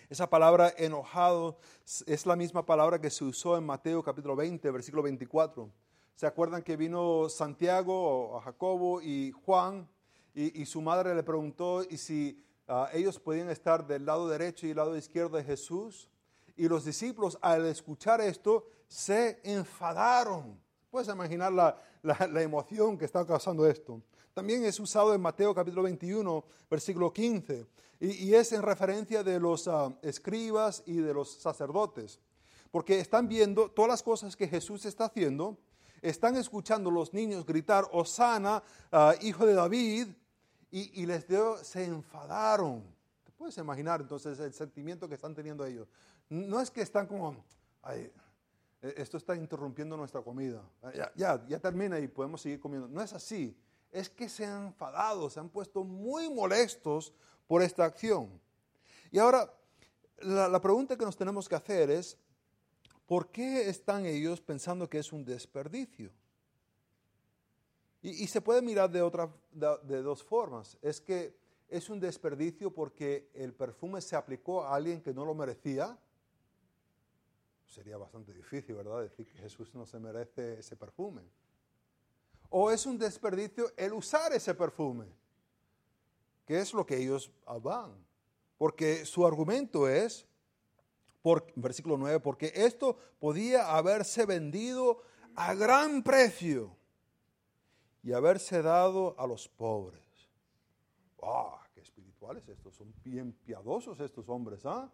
Esa 0.08 0.30
palabra 0.30 0.72
enojado 0.78 1.58
es 2.06 2.24
la 2.24 2.36
misma 2.36 2.64
palabra 2.64 3.00
que 3.00 3.10
se 3.10 3.24
usó 3.24 3.58
en 3.58 3.66
Mateo 3.66 4.04
capítulo 4.04 4.36
20, 4.36 4.70
versículo 4.70 5.02
24. 5.02 5.68
¿Se 6.14 6.24
acuerdan 6.24 6.62
que 6.62 6.76
vino 6.76 7.28
Santiago, 7.28 8.40
Jacobo 8.44 9.02
y 9.02 9.32
Juan 9.32 9.88
y, 10.32 10.64
su 10.64 10.80
madre 10.80 11.12
le 11.16 11.24
preguntó 11.24 11.82
y 11.82 11.98
si 11.98 12.40
ah, 12.68 12.88
ellos 12.92 13.18
podían 13.18 13.50
estar 13.50 13.84
del 13.84 14.06
lado 14.06 14.28
derecho 14.28 14.68
y 14.68 14.70
el 14.70 14.76
lado 14.76 14.96
izquierdo 14.96 15.38
de 15.38 15.42
Jesús? 15.42 16.08
Y 16.56 16.68
los 16.68 16.84
discípulos 16.84 17.38
al 17.40 17.66
escuchar 17.66 18.20
esto 18.20 18.66
se 18.86 19.40
enfadaron. 19.44 20.60
Puedes 20.90 21.08
imaginar 21.08 21.52
la, 21.52 21.80
la 22.02 22.42
emoción 22.42 22.98
que 22.98 23.04
está 23.04 23.26
causando 23.26 23.66
esto. 23.66 24.02
También 24.34 24.64
es 24.64 24.78
usado 24.80 25.14
en 25.14 25.20
Mateo 25.20 25.54
capítulo 25.54 25.82
21, 25.82 26.44
versículo 26.70 27.12
15 27.12 27.66
y, 28.04 28.34
es 28.34 28.50
en 28.50 28.62
referencia 28.62 29.22
de 29.22 29.38
los 29.38 29.68
ah, 29.68 29.96
escribas 30.02 30.82
y 30.86 30.96
de 30.96 31.14
los 31.14 31.30
sacerdotes, 31.34 32.18
porque 32.72 32.98
están 32.98 33.28
viendo 33.28 33.70
todas 33.70 33.88
las 33.88 34.02
cosas 34.02 34.34
que 34.34 34.48
Jesús 34.48 34.84
está 34.86 35.04
haciendo, 35.04 35.56
están 36.00 36.34
escuchando 36.34 36.90
los 36.90 37.14
niños 37.14 37.46
gritar, 37.46 37.86
Osana, 37.92 38.60
ah, 38.90 39.14
hijo 39.20 39.46
de 39.46 39.54
David, 39.54 40.08
y, 40.72 41.06
les 41.06 41.28
dio, 41.28 41.58
se 41.62 41.84
enfadaron. 41.84 42.82
¿Te 43.24 43.30
puedes 43.30 43.56
imaginar 43.58 44.00
entonces 44.00 44.40
el 44.40 44.54
sentimiento 44.54 45.06
que 45.06 45.14
están 45.14 45.34
teniendo 45.34 45.64
ellos? 45.64 45.86
No 46.32 46.62
es 46.62 46.70
que 46.70 46.80
están 46.80 47.06
como, 47.06 47.36
e, 47.90 48.10
esto 48.80 49.18
está 49.18 49.36
interrumpiendo 49.36 49.98
nuestra 49.98 50.22
comida. 50.22 50.62
Ya, 50.94 51.12
ya, 51.14 51.46
ya 51.46 51.58
termina 51.58 52.00
y 52.00 52.08
podemos 52.08 52.40
seguir 52.40 52.58
comiendo. 52.58 52.88
No 52.88 53.02
es 53.02 53.12
así. 53.12 53.54
Es 53.90 54.08
que 54.08 54.30
se 54.30 54.46
han 54.46 54.68
enfadado, 54.68 55.28
se 55.28 55.38
han 55.38 55.50
puesto 55.50 55.84
muy 55.84 56.30
molestos 56.30 57.12
por 57.46 57.60
esta 57.60 57.84
acción. 57.84 58.40
Y 59.10 59.18
ahora, 59.18 59.52
la, 60.20 60.58
pregunta 60.62 60.96
que 60.96 61.04
nos 61.04 61.18
tenemos 61.18 61.46
que 61.50 61.54
hacer 61.54 61.90
es, 61.90 62.16
¿por 63.04 63.28
qué 63.28 63.68
están 63.68 64.06
ellos 64.06 64.40
pensando 64.40 64.88
que 64.88 65.00
es 65.00 65.12
un 65.12 65.26
desperdicio? 65.26 66.10
Y, 68.00 68.26
se 68.26 68.40
puede 68.40 68.62
mirar 68.62 68.90
de, 68.90 69.02
otra, 69.02 69.30
de, 69.52 70.02
dos 70.02 70.24
formas. 70.24 70.78
Es 70.80 70.98
que 70.98 71.36
es 71.68 71.90
un 71.90 72.00
desperdicio 72.00 72.72
porque 72.72 73.28
el 73.34 73.52
perfume 73.52 74.00
se 74.00 74.16
aplicó 74.16 74.64
a 74.64 74.74
alguien 74.74 75.02
que 75.02 75.12
no 75.12 75.26
lo 75.26 75.34
merecía. 75.34 75.98
Sería 77.72 77.96
bastante 77.96 78.34
difícil, 78.34 78.74
¿verdad? 78.74 79.00
Decir 79.00 79.26
que 79.26 79.38
Jesús 79.38 79.74
no 79.74 79.86
se 79.86 79.98
merece 79.98 80.58
ese 80.58 80.76
perfume. 80.76 81.22
O 82.50 82.70
es 82.70 82.84
un 82.84 82.98
desperdicio 82.98 83.72
el 83.78 83.94
usar 83.94 84.30
ese 84.34 84.54
perfume, 84.54 85.06
que 86.44 86.60
es 86.60 86.74
lo 86.74 86.84
que 86.84 86.98
ellos 86.98 87.32
van. 87.62 87.94
Porque 88.58 89.06
su 89.06 89.26
argumento 89.26 89.88
es, 89.88 90.26
por, 91.22 91.46
versículo 91.56 91.96
9, 91.96 92.20
porque 92.20 92.52
esto 92.54 92.98
podía 93.18 93.74
haberse 93.74 94.26
vendido 94.26 95.00
a 95.34 95.54
gran 95.54 96.02
precio 96.02 96.76
y 98.02 98.12
haberse 98.12 98.60
dado 98.60 99.18
a 99.18 99.26
los 99.26 99.48
pobres. 99.48 100.02
¡Ah, 101.22 101.66
qué 101.72 101.80
espirituales 101.80 102.46
estos! 102.50 102.74
Son 102.74 102.92
bien 103.02 103.32
piadosos 103.32 103.98
estos 104.00 104.28
hombres, 104.28 104.66
¿ah? 104.66 104.92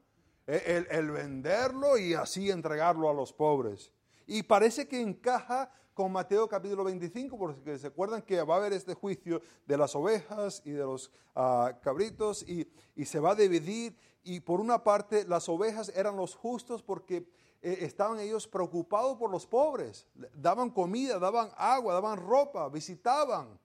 El, 0.48 0.86
el, 0.90 1.10
venderlo 1.10 1.98
y 1.98 2.14
así 2.14 2.50
entregarlo 2.50 3.10
a 3.10 3.12
los 3.12 3.34
pobres. 3.34 3.92
Y 4.26 4.42
parece 4.42 4.88
que 4.88 4.98
encaja 4.98 5.70
con 5.98 6.12
Mateo 6.12 6.48
capítulo 6.48 6.84
25, 6.84 7.36
porque 7.36 7.76
se 7.76 7.88
acuerdan 7.88 8.22
que 8.22 8.40
va 8.42 8.54
a 8.54 8.58
haber 8.58 8.72
este 8.72 8.94
juicio 8.94 9.42
de 9.66 9.76
las 9.76 9.96
ovejas 9.96 10.62
y 10.64 10.70
de 10.70 10.84
los 10.84 11.10
ah, 11.34 11.76
cabritos 11.82 12.44
y, 12.48 12.66
se 13.04 13.18
va 13.18 13.32
a 13.32 13.34
dividir. 13.34 13.98
Y 14.22 14.38
por 14.38 14.60
una 14.60 14.84
parte 14.84 15.26
las 15.26 15.48
ovejas 15.48 15.90
eran 15.96 16.16
los 16.16 16.36
justos 16.36 16.84
porque 16.84 17.28
eh, 17.60 17.78
estaban 17.80 18.20
ellos 18.20 18.46
preocupados 18.46 19.18
por 19.18 19.28
los 19.28 19.44
pobres. 19.44 20.06
Daban 20.32 20.70
comida, 20.70 21.18
daban 21.18 21.50
agua, 21.56 21.94
daban 21.94 22.16
ropa, 22.16 22.68
visitaban. 22.68 23.58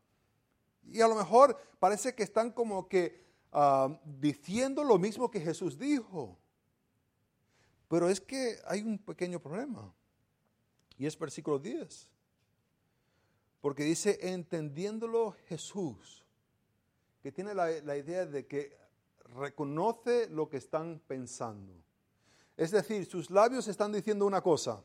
Y 0.86 1.02
a 1.02 1.08
lo 1.08 1.14
mejor 1.14 1.56
parece 1.80 2.16
que 2.16 2.24
están 2.24 2.52
como 2.52 2.90
que 2.90 3.24
ah, 3.52 3.96
diciendo 4.04 4.84
lo 4.84 4.98
mismo 4.98 5.30
que 5.30 5.40
Jesús 5.40 5.78
dijo. 5.78 6.40
Pero 7.94 8.10
es 8.10 8.20
que 8.20 8.58
hay 8.66 8.82
un 8.82 8.98
pequeño 8.98 9.40
problema. 9.40 9.94
Y 10.98 11.06
es 11.06 11.16
versículo 11.16 11.60
10. 11.60 12.10
Porque 13.62 13.84
dice, 13.84 14.18
entendiéndolo 14.20 15.36
Jesús, 15.46 16.26
que 17.22 17.32
tiene 17.32 17.54
la, 17.54 17.96
idea 17.96 18.26
de 18.26 18.48
que 18.48 18.76
reconoce 19.26 20.28
lo 20.28 20.50
que 20.50 20.58
están 20.58 21.04
pensando. 21.06 21.72
Es 22.58 22.72
decir, 22.72 23.06
sus 23.06 23.30
labios 23.30 23.68
están 23.68 23.92
diciendo 23.92 24.26
una 24.26 24.42
cosa 24.42 24.84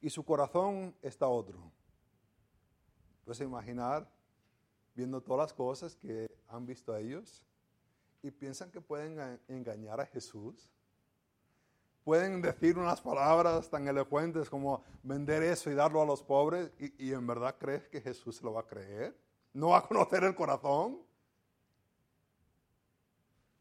y 0.00 0.10
su 0.10 0.24
corazón 0.24 0.96
está 1.02 1.28
otro. 1.28 1.70
Puedes 3.24 3.42
imaginar 3.42 4.10
viendo 4.96 5.20
todas 5.20 5.50
las 5.50 5.52
cosas 5.52 5.94
que 5.94 6.28
han 6.48 6.66
visto 6.66 6.96
ellos 6.96 7.44
y 8.22 8.32
piensan 8.32 8.72
que 8.72 8.80
pueden 8.80 9.38
engañar 9.46 10.00
a 10.00 10.06
Jesús 10.06 10.68
pueden 12.04 12.42
decir 12.42 12.78
unas 12.78 13.00
palabras 13.00 13.68
tan 13.70 13.86
elocuentes 13.86 14.50
como 14.50 14.82
vender 15.02 15.42
eso 15.42 15.70
y 15.70 15.74
darlo 15.74 16.02
a 16.02 16.06
los 16.06 16.22
pobres 16.22 16.70
y, 16.78 17.12
en 17.12 17.26
verdad 17.26 17.56
crees 17.58 17.88
que 17.88 18.00
Jesús 18.00 18.42
lo 18.42 18.52
va 18.52 18.60
a 18.60 18.66
creer. 18.66 19.16
¿No 19.52 19.68
va 19.68 19.78
a 19.78 19.82
conocer 19.86 20.24
el 20.24 20.34
corazón? 20.34 20.98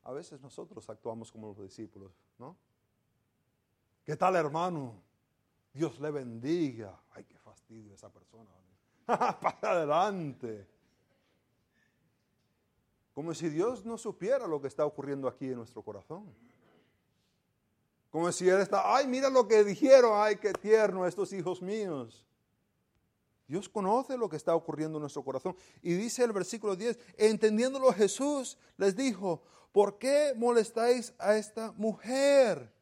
A 0.04 0.12
veces 0.12 0.42
nosotros 0.42 0.90
actuamos 0.90 1.32
como 1.32 1.48
los 1.48 1.62
discípulos, 1.62 2.12
¿no? 2.40 2.58
¿Qué 4.04 4.16
tal 4.16 4.36
hermano? 4.36 4.96
Dios 5.74 6.00
le 6.00 6.10
bendiga. 6.10 7.00
Ay, 7.12 7.24
qué 7.26 7.38
fastidio 7.38 7.94
esa 7.94 8.10
persona. 8.10 8.50
Para 9.06 9.72
adelante. 9.72 10.68
Como 13.14 13.34
si 13.34 13.50
Dios 13.50 13.86
no 13.86 13.98
supiera 13.98 14.48
lo 14.48 14.60
que 14.60 14.68
está 14.68 14.86
ocurriendo 14.86 15.28
aquí 15.28 15.48
en 15.48 15.58
nuestro 15.58 15.84
corazón. 15.84 16.34
Como 18.12 18.30
si 18.34 18.48
él 18.48 18.60
está, 18.60 18.94
ay, 18.94 19.08
mira 19.08 19.30
lo 19.30 19.48
que 19.48 19.64
dijeron, 19.64 20.12
ay, 20.16 20.36
qué 20.36 20.52
tierno 20.52 21.08
estos 21.08 21.32
hijos 21.32 21.62
míos. 21.62 22.26
Dios 23.48 23.70
conoce 23.70 24.18
lo 24.18 24.30
que 24.30 24.36
está 24.36 24.54
ocurriendo 24.54 24.98
en 24.98 25.02
nuestro 25.02 25.24
corazón. 25.24 25.56
Y 25.82 25.94
dice 25.94 26.24
el 26.24 26.34
versículo 26.34 26.76
10, 26.76 27.00
entendiéndolo 27.18 27.92
Jesús 27.94 28.58
les 28.78 28.96
dijo, 28.98 29.42
¿por 29.72 29.98
qué 29.98 30.34
molestáis 30.36 31.14
a 31.18 31.38
esta 31.38 31.72
mujer? 31.74 32.74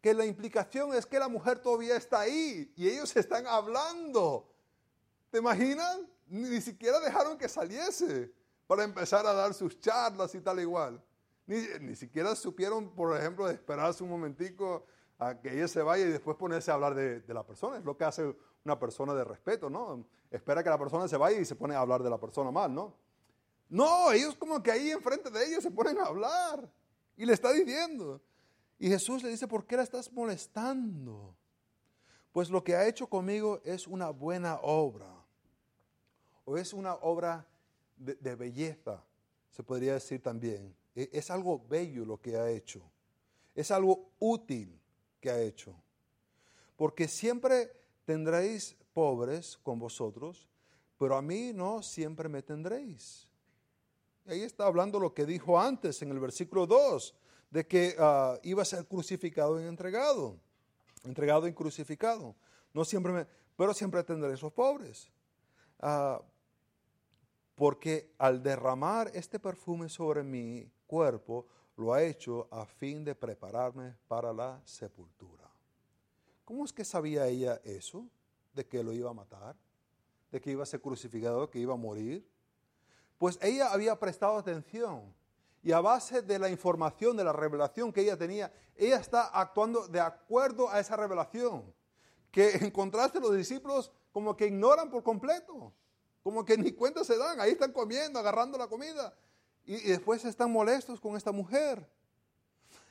Que 0.00 0.12
la 0.12 0.26
implicación 0.26 0.92
es 0.94 1.06
que 1.06 1.18
la 1.18 1.28
mujer 1.28 1.60
todavía 1.60 1.96
está 1.96 2.20
ahí 2.20 2.72
y 2.76 2.88
ellos 2.88 3.14
están 3.16 3.46
hablando. 3.46 4.52
¿Te 5.30 5.38
imaginas? 5.38 6.00
Ni 6.26 6.60
siquiera 6.60 6.98
dejaron 7.00 7.38
que 7.38 7.48
saliese 7.48 8.32
para 8.66 8.82
empezar 8.82 9.24
a 9.26 9.32
dar 9.32 9.54
sus 9.54 9.78
charlas 9.80 10.34
y 10.34 10.40
tal 10.40 10.58
igual. 10.58 11.00
Ni, 11.80 11.96
siquiera 11.96 12.36
supieron, 12.36 12.90
por 12.90 13.16
ejemplo, 13.16 13.50
esperarse 13.50 14.04
un 14.04 14.10
momentico 14.10 14.86
a 15.18 15.40
que 15.40 15.52
ella 15.52 15.66
se 15.66 15.82
vaya 15.82 16.06
y 16.06 16.10
después 16.10 16.36
ponerse 16.36 16.70
a 16.70 16.74
hablar 16.74 16.94
de, 16.94 17.24
la 17.26 17.44
persona. 17.44 17.76
Es 17.76 17.84
lo 17.84 17.96
que 17.96 18.04
hace 18.04 18.36
una 18.64 18.78
persona 18.78 19.14
de 19.14 19.24
respeto, 19.24 19.68
¿no? 19.68 20.06
Espera 20.30 20.62
que 20.62 20.70
la 20.70 20.78
persona 20.78 21.08
se 21.08 21.16
vaya 21.16 21.40
y 21.40 21.44
se 21.44 21.56
pone 21.56 21.74
a 21.74 21.80
hablar 21.80 22.04
de 22.04 22.10
la 22.10 22.20
persona 22.20 22.52
mal, 22.52 22.72
¿no? 22.72 22.94
No, 23.68 24.12
ellos 24.12 24.36
como 24.36 24.62
que 24.62 24.70
ahí 24.70 24.92
enfrente 24.92 25.28
de 25.28 25.44
ella 25.44 25.60
se 25.60 25.72
ponen 25.72 25.98
a 25.98 26.04
hablar 26.04 26.70
y 27.16 27.26
le 27.26 27.32
está 27.32 27.52
diciendo. 27.52 28.20
Y 28.78 28.88
Jesús 28.88 29.20
le 29.24 29.30
dice, 29.30 29.48
¿por 29.48 29.66
qué 29.66 29.76
la 29.76 29.82
estás 29.82 30.12
molestando? 30.12 31.34
Pues 32.30 32.48
lo 32.48 32.62
que 32.62 32.76
ha 32.76 32.86
hecho 32.86 33.08
conmigo 33.08 33.60
es 33.64 33.88
una 33.88 34.10
buena 34.10 34.60
obra. 34.62 35.12
O 36.44 36.56
es 36.56 36.72
una 36.72 36.94
obra 36.94 37.44
de 37.96 38.36
belleza, 38.36 39.02
se 39.50 39.64
podría 39.64 39.94
decir 39.94 40.22
también. 40.22 40.79
E, 41.00 41.08
es 41.12 41.30
algo 41.30 41.64
bello 41.66 42.04
lo 42.04 42.20
que 42.20 42.36
ha 42.36 42.50
hecho. 42.50 42.82
Es 43.54 43.70
algo 43.70 44.12
útil 44.18 44.78
que 45.20 45.30
ha 45.30 45.40
hecho. 45.40 45.74
Porque 46.76 47.08
siempre 47.08 47.72
tendréis 48.04 48.76
pobres 48.92 49.56
con 49.62 49.78
vosotros, 49.78 50.48
pero 50.98 51.16
a 51.16 51.22
mí 51.22 51.52
no 51.54 51.82
siempre 51.82 52.28
me 52.28 52.42
tendréis. 52.42 53.26
ahí 54.26 54.42
está 54.42 54.66
hablando 54.66 55.00
lo 55.00 55.14
que 55.14 55.24
dijo 55.24 55.58
antes 55.58 56.02
en 56.02 56.10
el 56.10 56.20
versículo 56.20 56.66
2, 56.66 57.14
de 57.50 57.66
que 57.66 57.96
ah, 57.98 58.38
iba 58.42 58.62
a 58.62 58.66
ser 58.66 58.86
crucificado 58.86 59.60
y 59.60 59.64
entregado. 59.64 60.38
Entregado 61.04 61.48
y 61.48 61.54
crucificado. 61.54 62.36
No 62.74 62.84
siempre 62.84 63.12
me, 63.12 63.26
pero 63.56 63.72
siempre 63.72 64.04
tendréis 64.04 64.42
los 64.42 64.52
pobres. 64.52 65.10
Ah, 65.80 66.20
porque 67.60 68.14
al 68.16 68.42
derramar 68.42 69.10
este 69.12 69.38
perfume 69.38 69.90
sobre 69.90 70.22
mí, 70.22 70.66
cuerpo 70.86 71.46
lo 71.76 71.92
ha 71.92 72.02
hecho 72.02 72.48
a 72.50 72.64
fin 72.64 73.04
de 73.04 73.14
prepararme 73.14 73.98
para 74.08 74.32
la 74.32 74.62
sepultura. 74.64 75.46
¿Cómo 76.46 76.64
es 76.64 76.72
que 76.72 76.86
sabía 76.86 77.26
ella 77.26 77.60
eso? 77.62 78.08
De 78.54 78.66
que 78.66 78.82
lo 78.82 78.94
iba 78.94 79.10
a 79.10 79.12
matar, 79.12 79.56
de 80.32 80.40
que 80.40 80.52
iba 80.52 80.62
a 80.62 80.66
ser 80.66 80.80
crucificado, 80.80 81.50
que 81.50 81.58
iba 81.58 81.74
a 81.74 81.76
morir. 81.76 82.26
Pues 83.18 83.38
ella 83.42 83.70
había 83.70 83.94
prestado 84.00 84.38
atención 84.38 85.14
y 85.62 85.72
a 85.72 85.82
base 85.82 86.22
de 86.22 86.38
la 86.38 86.48
información, 86.48 87.14
de 87.14 87.24
la 87.24 87.34
revelación 87.34 87.92
que 87.92 88.00
ella 88.00 88.16
tenía, 88.16 88.50
ella 88.74 88.96
está 88.96 89.38
actuando 89.38 89.86
de 89.86 90.00
acuerdo 90.00 90.70
a 90.70 90.80
esa 90.80 90.96
revelación. 90.96 91.74
Que 92.30 92.52
en 92.64 92.70
contraste 92.70 93.20
los 93.20 93.36
discípulos 93.36 93.92
como 94.12 94.34
que 94.34 94.46
ignoran 94.46 94.88
por 94.88 95.02
completo, 95.02 95.74
como 96.22 96.44
que 96.44 96.56
ni 96.56 96.72
cuenta 96.72 97.04
se 97.04 97.16
dan, 97.16 97.40
ahí 97.40 97.52
están 97.52 97.72
comiendo, 97.72 98.18
agarrando 98.18 98.58
la 98.58 98.66
comida 98.66 99.14
y, 99.64 99.88
después 99.88 100.24
están 100.24 100.50
molestos 100.50 101.00
con 101.00 101.16
esta 101.16 101.32
mujer. 101.32 101.86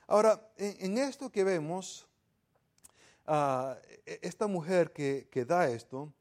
Ahora, 0.08 0.42
en, 0.58 0.98
esto 0.98 1.32
que 1.32 1.44
vemos, 1.44 2.08
ah, 3.28 3.78
e, 4.06 4.20
esta 4.24 4.48
mujer 4.48 4.92
que, 4.92 5.46
da 5.46 5.70
esto, 5.70 6.12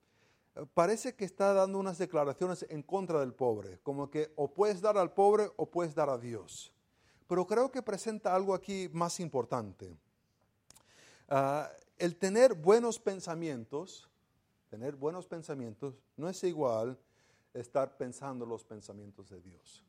parece 0.75 1.15
que 1.15 1.25
está 1.25 1.53
dando 1.55 1.79
unas 1.79 1.99
declaraciones 1.99 2.67
en 2.69 2.83
contra 2.83 3.21
del 3.21 3.33
pobre, 3.33 3.79
como 3.83 4.11
que 4.11 4.33
o 4.37 4.53
puedes 4.53 4.81
dar 4.81 4.99
al 4.99 5.13
pobre 5.13 5.51
o 5.57 5.67
puedes 5.67 5.95
dar 5.95 6.11
a 6.11 6.19
Dios. 6.19 6.73
Pero 7.27 7.47
creo 7.47 7.71
que 7.71 7.83
presenta 7.83 8.35
algo 8.35 8.55
aquí 8.55 8.91
más 8.93 9.21
importante. 9.21 9.97
Ah, 11.29 11.71
el 11.99 12.17
tener 12.17 12.55
buenos 12.55 12.99
pensamientos 12.99 14.09
tener 14.69 14.97
buenos 14.97 15.27
pensamientos 15.27 15.99
no 16.17 16.29
es 16.29 16.43
igual 16.45 16.99
estar 17.55 17.97
pensando 17.97 18.47
los 18.47 18.65
pensamientos 18.65 19.31
de 19.31 19.41
Dios. 19.41 19.85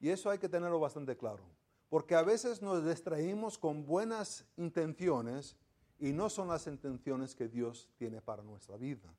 Y 0.00 0.10
eso 0.10 0.30
hay 0.30 0.38
que 0.38 0.48
tenerlo 0.48 0.78
bastante 0.80 1.16
claro, 1.16 1.42
porque 1.88 2.14
a 2.14 2.22
veces 2.22 2.62
nos 2.62 2.84
distraímos 2.84 3.58
con 3.58 3.86
buenas 3.86 4.44
intenciones 4.56 5.56
y 5.98 6.12
no 6.12 6.28
son 6.28 6.48
las 6.48 6.66
intenciones 6.66 7.34
que 7.34 7.48
Dios 7.48 7.88
tiene 7.96 8.20
para 8.20 8.42
nuestra 8.42 8.76
vida. 8.76 9.14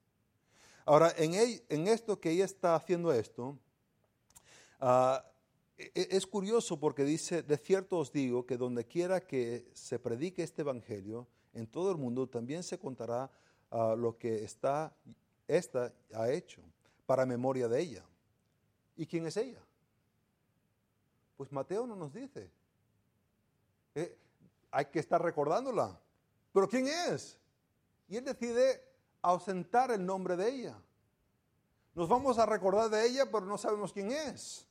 Ahora, 0.85 1.13
en, 1.17 1.87
esto 1.87 2.19
que 2.19 2.31
ella 2.31 2.45
está 2.45 2.75
haciendo 2.75 3.11
esto, 3.11 3.57
uh, 4.79 5.17
e, 5.77 5.91
e, 5.93 6.07
es 6.11 6.25
curioso 6.25 6.79
porque 6.79 7.03
dice, 7.03 7.43
de 7.43 7.57
cierto 7.57 7.97
os 7.97 8.11
digo 8.11 8.45
que 8.45 8.55
donde 8.55 8.85
quiera 8.85 9.19
que 9.19 9.69
se 9.73 9.99
predique 9.99 10.43
este 10.43 10.61
evangelio, 10.61 11.27
en 11.53 11.67
todo 11.67 11.91
el 11.91 11.97
mundo 11.97 12.27
también 12.27 12.63
se 12.63 12.79
contará 12.79 13.29
uh, 13.71 13.95
lo 13.95 14.17
que 14.17 14.43
está, 14.43 14.93
esta 15.47 15.93
ha 16.13 16.29
hecho, 16.29 16.61
para 17.05 17.25
memoria 17.25 17.67
de 17.67 17.79
ella. 17.81 18.03
¿Y 18.95 19.05
quién 19.05 19.27
es 19.27 19.37
ella? 19.37 19.61
Pues 21.37 21.51
Mateo 21.51 21.85
no 21.85 21.95
nos 21.95 22.13
dice. 22.13 22.49
Eh, 23.95 24.17
hay 24.71 24.85
que 24.85 24.99
estar 24.99 25.21
recordándola. 25.21 25.99
¿Pero 26.51 26.67
quién 26.67 26.87
es? 26.87 27.37
Y 28.07 28.17
él 28.17 28.23
decide 28.23 28.83
ausentar 29.21 29.91
el 29.91 30.05
nombre 30.05 30.35
de 30.35 30.49
ella. 30.49 30.81
Nos 31.93 32.07
vamos 32.07 32.37
a 32.37 32.45
recordar 32.45 32.89
de 32.89 33.07
ella, 33.07 33.25
pero 33.25 33.45
no 33.45 33.57
sabemos 33.57 33.91
quién 33.91 34.11
es. 34.11 34.67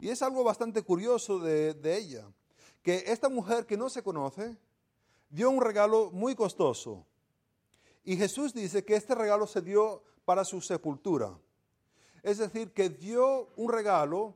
Y 0.00 0.08
es 0.08 0.22
algo 0.22 0.44
bastante 0.44 0.82
curioso 0.82 1.38
de, 1.38 1.96
ella, 1.96 2.26
que 2.82 3.04
esta 3.06 3.28
mujer 3.28 3.66
que 3.66 3.76
no 3.76 3.90
se 3.90 4.02
conoce 4.02 4.56
dio 5.28 5.50
un 5.50 5.60
regalo 5.60 6.10
muy 6.10 6.34
costoso. 6.34 7.06
Y 8.04 8.16
Jesús 8.16 8.54
dice 8.54 8.84
que 8.84 8.96
este 8.96 9.14
regalo 9.14 9.46
se 9.46 9.60
dio 9.60 10.02
para 10.24 10.44
su 10.44 10.60
sepultura. 10.60 11.38
Es 12.22 12.38
decir, 12.38 12.72
que 12.72 12.88
dio 12.88 13.48
un 13.56 13.72
regalo 13.72 14.34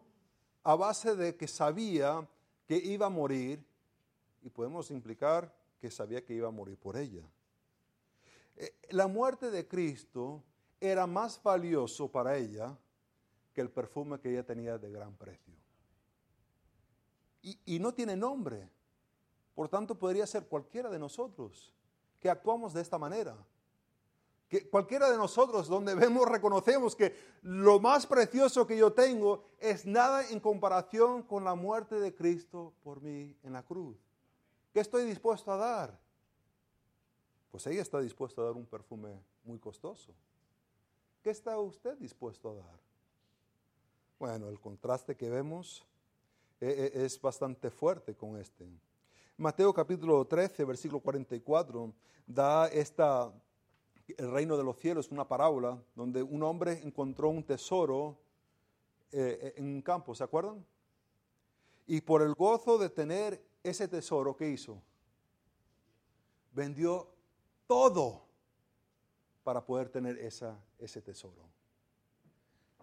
a 0.62 0.74
base 0.74 1.14
de 1.16 1.37
que 1.37 1.48
sabía 1.48 2.27
que 2.66 2.77
iba 2.77 3.07
a 3.07 3.11
morir 3.11 3.64
y 4.42 4.50
podemos 4.50 4.90
implicar 4.90 5.55
que 5.79 5.90
sabía 5.90 6.24
que 6.24 6.35
iba 6.35 6.48
a 6.48 6.53
morir 6.53 6.79
por 6.79 6.96
ella. 6.96 7.22
Eh, 8.57 8.74
la 8.90 9.07
muerte 9.07 9.50
de 9.50 9.66
Cristo 9.66 10.42
era 10.81 11.07
más 11.07 11.42
valioso 11.42 12.11
para 12.11 12.37
ella 12.37 12.77
que 13.53 13.61
el 13.61 13.70
perfume 13.70 14.18
que 14.18 14.31
ella 14.31 14.44
tenía 14.44 14.79
de 14.79 14.90
gran 14.90 15.14
precio. 15.14 15.55
Y, 17.42 17.79
no 17.79 17.92
tiene 17.92 18.16
nombre. 18.16 18.70
Por 19.55 19.68
tanto, 19.68 19.98
podría 19.98 20.27
ser 20.27 20.46
cualquiera 20.46 20.88
de 20.88 20.98
nosotros 20.98 21.74
que 22.18 22.31
actuamos 22.31 22.72
de 22.72 22.81
esta 22.81 22.96
manera. 22.96 23.37
Que 24.48 24.68
cualquiera 24.68 25.11
de 25.11 25.16
nosotros 25.16 25.68
donde 25.68 25.94
vemos, 25.94 26.28
reconocemos 26.28 26.94
que 26.94 27.14
lo 27.42 27.80
más 27.80 28.07
precioso 28.07 28.66
que 28.66 28.76
yo 28.76 28.92
tengo 28.92 29.44
es 29.59 29.87
nada 29.87 30.28
en 30.28 30.40
comparación 30.40 31.22
con 31.22 31.44
la 31.44 31.54
muerte 31.54 31.98
de 31.98 32.14
Cristo 32.14 32.74
por 32.83 33.00
mí 33.00 33.37
en 33.42 33.52
la 33.52 33.62
cruz. 33.62 33.96
¿Qué 34.72 34.80
estoy 34.80 35.04
dispuesto 35.04 35.52
a 35.52 35.57
dar? 35.57 35.98
Pues 37.50 37.66
ella 37.68 37.83
está 37.83 38.00
dispuesta 38.00 38.42
a 38.42 38.46
dar 38.46 38.54
un 38.54 38.66
perfume 38.66 39.22
muy 39.44 39.59
costoso. 39.59 40.12
¿Qué 41.22 41.30
está 41.30 41.59
usted 41.59 41.96
dispuesto 41.98 42.50
a 42.50 42.54
dar? 42.54 42.80
Bueno, 44.18 44.48
el 44.48 44.59
contraste 44.59 45.16
que 45.16 45.30
vemos 45.30 45.87
eh, 46.61 46.90
eh, 46.94 47.04
es 47.04 47.20
bastante 47.20 47.70
fuerte 47.70 48.14
con 48.14 48.37
este. 48.37 48.66
Mateo 49.37 49.72
capítulo 49.72 50.24
13, 50.26 50.64
versículo 50.64 51.00
44, 51.00 51.92
da 52.26 52.68
esta, 52.68 53.33
el 54.09 54.31
reino 54.31 54.57
de 54.57 54.64
los 54.64 54.79
cielos, 54.79 55.11
una 55.11 55.27
parábola, 55.27 55.83
donde 55.95 56.23
un 56.23 56.43
hombre 56.43 56.81
encontró 56.83 57.31
un 57.31 57.43
tesoro 57.43 58.19
eh, 59.12 59.55
en 59.57 59.64
un 59.64 59.83
campo, 59.83 60.14
¿se 60.14 60.25
acuerdan? 60.25 60.64
Y 61.87 62.01
por 62.01 62.23
el 62.23 62.35
gozo 62.35 62.79
de 62.79 62.90
tener 62.90 63.43
ese 63.62 63.88
tesoro, 63.88 64.37
¿qué 64.37 64.49
hizo? 64.49 64.83
Vendió 66.53 67.09
todo 67.67 68.25
para 69.43 69.64
poder 69.64 69.88
tener 69.88 70.19
esa, 70.19 70.59
ese 70.79 71.01
tesoro. 71.01 71.43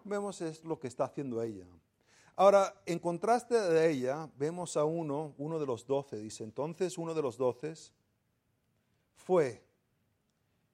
Vemos 0.04 0.40
es 0.40 0.64
lo 0.64 0.78
que 0.78 0.88
está 0.88 1.04
haciendo 1.04 1.42
ella. 1.42 1.66
Ahora, 2.34 2.74
en 2.86 2.98
contraste 2.98 3.54
de 3.54 3.90
ella, 3.90 4.30
vemos 4.36 4.76
a 4.76 4.84
uno, 4.84 5.34
uno 5.38 5.58
de 5.58 5.66
los 5.66 5.86
doce, 5.86 6.16
dice, 6.16 6.44
entonces 6.44 6.96
uno 6.98 7.14
de 7.14 7.22
los 7.22 7.36
doce 7.36 7.74
fue. 9.14 9.62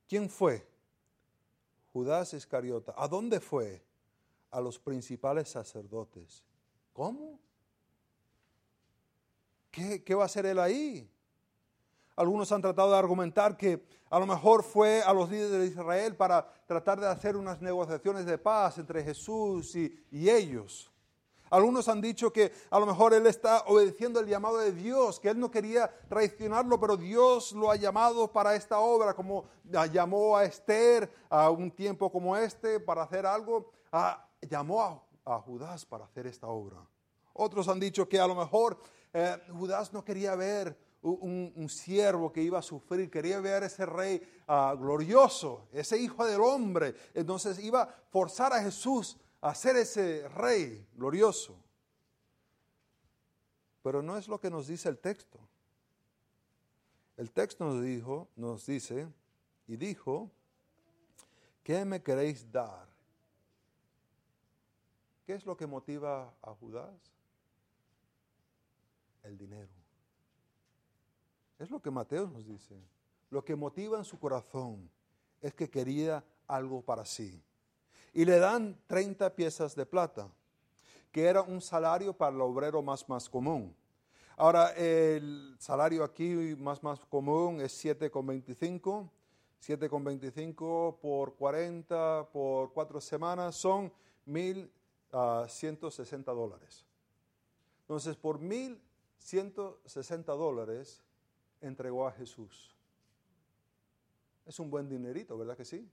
¿Quién 0.09 0.31
fue? 0.31 0.67
Judás 1.93 2.33
Iscariota. 2.35 2.95
¿A 2.97 3.07
dónde 3.07 3.41
fue? 3.41 3.83
A 4.51 4.61
los 4.61 4.79
principales 4.79 5.49
sacerdotes. 5.49 6.43
¿Cómo? 6.93 7.39
¿Qué, 9.71 10.03
qué 10.03 10.15
va 10.15 10.23
a 10.23 10.27
hacer 10.27 10.47
él 10.47 10.59
ahí? 10.59 11.11
Algunos 12.17 12.51
han 12.51 12.63
tratado 12.63 12.91
de 12.91 12.99
argumentar 12.99 13.57
que 13.57 13.81
a 14.11 14.19
lo 14.19 14.27
mejor 14.27 14.65
fue 14.65 15.03
a 15.03 15.13
los 15.13 15.31
líderes 15.31 15.61
de 15.61 15.67
Israel 15.67 16.17
para 16.17 16.51
tratar 16.67 16.99
de 16.99 17.07
hacer 17.07 17.37
unas 17.37 17.61
negociaciones 17.61 18.25
de 18.25 18.39
paz 18.39 18.79
entre 18.79 19.05
Jesús 19.05 19.77
y, 19.77 20.03
ellos. 20.11 20.91
Algunos 21.51 21.89
han 21.89 22.01
dicho 22.01 22.33
que 22.33 22.53
a 22.71 22.79
lo 22.79 22.87
mejor 22.87 23.15
él 23.15 23.27
está 23.27 23.65
obedeciendo 23.67 24.21
el 24.21 24.27
llamado 24.27 24.59
de 24.59 24.73
Dios, 24.73 25.19
que 25.21 25.31
él 25.31 25.39
no 25.39 25.51
quería 25.51 25.91
traicionarlo, 26.09 26.79
pero 26.79 26.97
Dios 26.97 27.53
lo 27.53 27.71
ha 27.71 27.77
llamado 27.77 28.31
para 28.33 28.55
esta 28.55 28.79
obra, 28.81 29.15
como 29.15 29.47
llamó 29.93 30.37
a 30.37 30.45
Esther 30.45 31.11
a 31.29 31.51
un 31.51 31.71
tiempo 31.71 32.11
como 32.11 32.37
este 32.37 32.81
para 32.81 33.03
hacer 33.03 33.27
algo, 33.27 33.71
llamó 34.43 34.83
a, 34.83 35.03
Judas 35.41 35.85
para 35.85 36.07
hacer 36.07 36.27
esta 36.27 36.47
obra. 36.47 36.79
Otros 37.35 37.69
han 37.69 37.79
dicho 37.79 38.09
que 38.09 38.19
a 38.19 38.27
lo 38.27 38.35
mejor 38.35 38.79
eh, 39.13 39.37
Judas 39.53 39.93
no 39.93 40.03
quería 40.03 40.35
ver 40.35 40.75
un, 41.03 41.69
siervo 41.69 42.33
que 42.33 42.43
iba 42.43 42.59
a 42.59 42.63
sufrir, 42.63 43.11
quería 43.11 43.41
ver 43.41 43.63
ese 43.63 43.87
rey 43.87 44.21
ah, 44.47 44.75
glorioso, 44.79 45.69
ese 45.73 45.99
hijo 45.99 46.25
del 46.27 46.41
hombre. 46.41 46.95
Entonces 47.15 47.59
iba 47.59 47.83
a 47.83 47.95
forzar 48.11 48.53
a 48.53 48.63
Jesús 48.63 49.17
a 49.41 49.55
ser 49.55 49.77
ese 49.77 50.29
rey 50.29 50.87
glorioso. 50.95 51.57
Pero 53.83 54.03
no 54.03 54.17
es 54.17 54.29
lo 54.29 54.41
que 54.41 54.51
nos 54.51 54.67
dice 54.67 54.89
el 54.89 54.99
texto. 54.99 55.39
El 57.17 57.31
texto 57.33 57.65
nos 57.65 57.83
dijo, 57.83 58.29
nos 58.37 58.67
dice 58.67 59.09
y 59.67 59.77
dijo, 59.77 60.31
¿qué 61.63 61.85
me 61.85 62.03
queréis 62.03 62.51
dar? 62.51 62.89
¿Qué 65.27 65.35
es 65.35 65.45
lo 65.45 65.57
que 65.57 65.67
motiva 65.67 66.33
a 66.43 66.55
Judas? 66.55 66.95
El 69.23 69.37
dinero. 69.37 69.73
Es 71.59 71.71
lo 71.71 71.83
que 71.83 71.91
Mateo 71.91 72.29
nos 72.29 72.47
dice. 72.47 72.81
Lo 73.31 73.45
que 73.45 73.57
motiva 73.57 73.99
en 73.99 74.05
su 74.05 74.19
corazón 74.19 74.89
es 75.41 75.55
que 75.55 75.69
quería 75.69 76.25
algo 76.47 76.81
para 76.83 77.05
sí. 77.05 77.43
Y 78.13 78.25
le 78.25 78.39
dan 78.39 78.79
30 78.87 79.35
piezas 79.35 79.75
de 79.75 79.87
plata, 79.87 80.29
que 81.13 81.25
era 81.25 81.43
un 81.43 81.61
salario 81.61 82.13
para 82.13 82.35
el 82.35 82.41
obrero 82.41 82.83
más, 82.83 83.09
más 83.09 83.29
común. 83.29 83.75
Ahora, 84.37 84.71
el 84.77 85.57
salario 85.59 86.05
aquí 86.05 86.55
más, 86.59 86.83
más 86.83 87.01
común 87.01 87.61
es 87.61 87.85
7,25. 87.85 89.11
7,25 89.61 90.99
por 91.01 91.35
40 91.35 92.29
por 92.33 92.73
4 92.73 93.01
semanas 93.01 93.57
son 93.57 93.93
1.160 94.29 96.25
dólares. 96.25 96.87
Entonces, 97.81 98.17
por 98.17 98.39
1.160 98.39 100.25
dólares, 100.37 101.03
entregó 101.61 102.07
a 102.07 102.13
Jesús. 102.13 102.77
Es 104.47 104.61
un 104.61 104.71
buen 104.71 104.89
dinerito, 104.89 105.37
¿verdad 105.37 105.57
que 105.57 105.65
sí? 105.65 105.91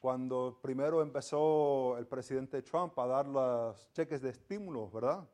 Cuando 0.00 0.58
primero 0.60 1.02
empezó 1.02 1.96
el 1.98 2.06
presidente 2.06 2.62
Trump 2.62 2.98
a 2.98 3.06
dar 3.06 3.26
los 3.26 3.92
cheques 3.92 4.20
de 4.20 4.30
estímulo, 4.30 4.90
¿verdad? 4.90 5.28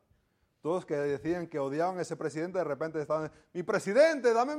Todos 0.61 0.85
que 0.85 0.95
decían 0.95 1.47
que 1.47 1.57
odiaban 1.57 1.97
a 1.97 2.01
ese 2.01 2.15
presidente, 2.15 2.59
de 2.59 2.65
repente 2.65 3.01
estaban, 3.01 3.31
mi 3.53 3.63
presidente, 3.63 4.33
dame 4.33 4.55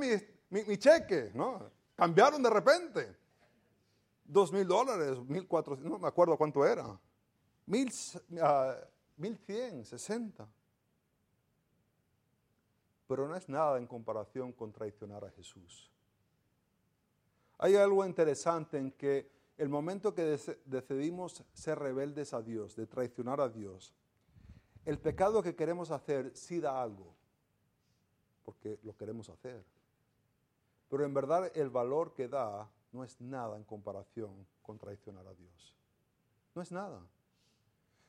mi, 0.48 0.76
cheque, 0.78 1.30
¿no? 1.34 1.70
Cambiaron 1.94 2.42
de 2.42 2.50
repente. 2.50 3.16
Dos 4.24 4.52
mil 4.52 4.66
dólares, 4.66 5.18
mil 5.26 5.46
cuatrocientos, 5.46 5.92
no 5.92 5.98
me 5.98 6.08
acuerdo 6.08 6.36
cuánto 6.36 6.66
era. 6.66 6.98
Mil, 7.66 7.92
uh, 8.30 8.72
mil 9.16 9.36
cien, 9.36 9.84
sesenta 9.84 10.48
pero 13.08 13.26
no 13.26 13.34
es 13.34 13.48
nada 13.48 13.78
en 13.78 13.86
comparación 13.86 14.52
con 14.52 14.70
traicionar 14.70 15.24
a 15.24 15.30
Jesús. 15.30 15.90
Hay 17.56 17.74
algo 17.74 18.04
interesante 18.04 18.76
en 18.78 18.92
que 18.92 19.37
el 19.58 19.68
momento 19.68 20.14
que 20.14 20.38
decidimos 20.64 21.44
ser 21.52 21.78
rebeldes 21.80 22.32
a 22.32 22.40
Dios, 22.40 22.76
de 22.76 22.86
traicionar 22.86 23.40
a 23.40 23.48
Dios, 23.48 23.92
el 24.84 24.98
pecado 24.98 25.42
que 25.42 25.56
queremos 25.56 25.90
hacer 25.90 26.34
sí 26.34 26.60
da 26.60 26.80
algo, 26.80 27.14
porque 28.44 28.78
lo 28.84 28.96
queremos 28.96 29.28
hacer. 29.28 29.64
Pero 30.88 31.04
en 31.04 31.12
verdad 31.12 31.50
el 31.54 31.70
valor 31.70 32.14
que 32.14 32.28
da 32.28 32.70
no 32.92 33.04
es 33.04 33.20
nada 33.20 33.56
en 33.56 33.64
comparación 33.64 34.46
con 34.62 34.78
traicionar 34.78 35.26
a 35.26 35.34
Dios. 35.34 35.76
No 36.54 36.62
es 36.62 36.72
nada. 36.72 37.00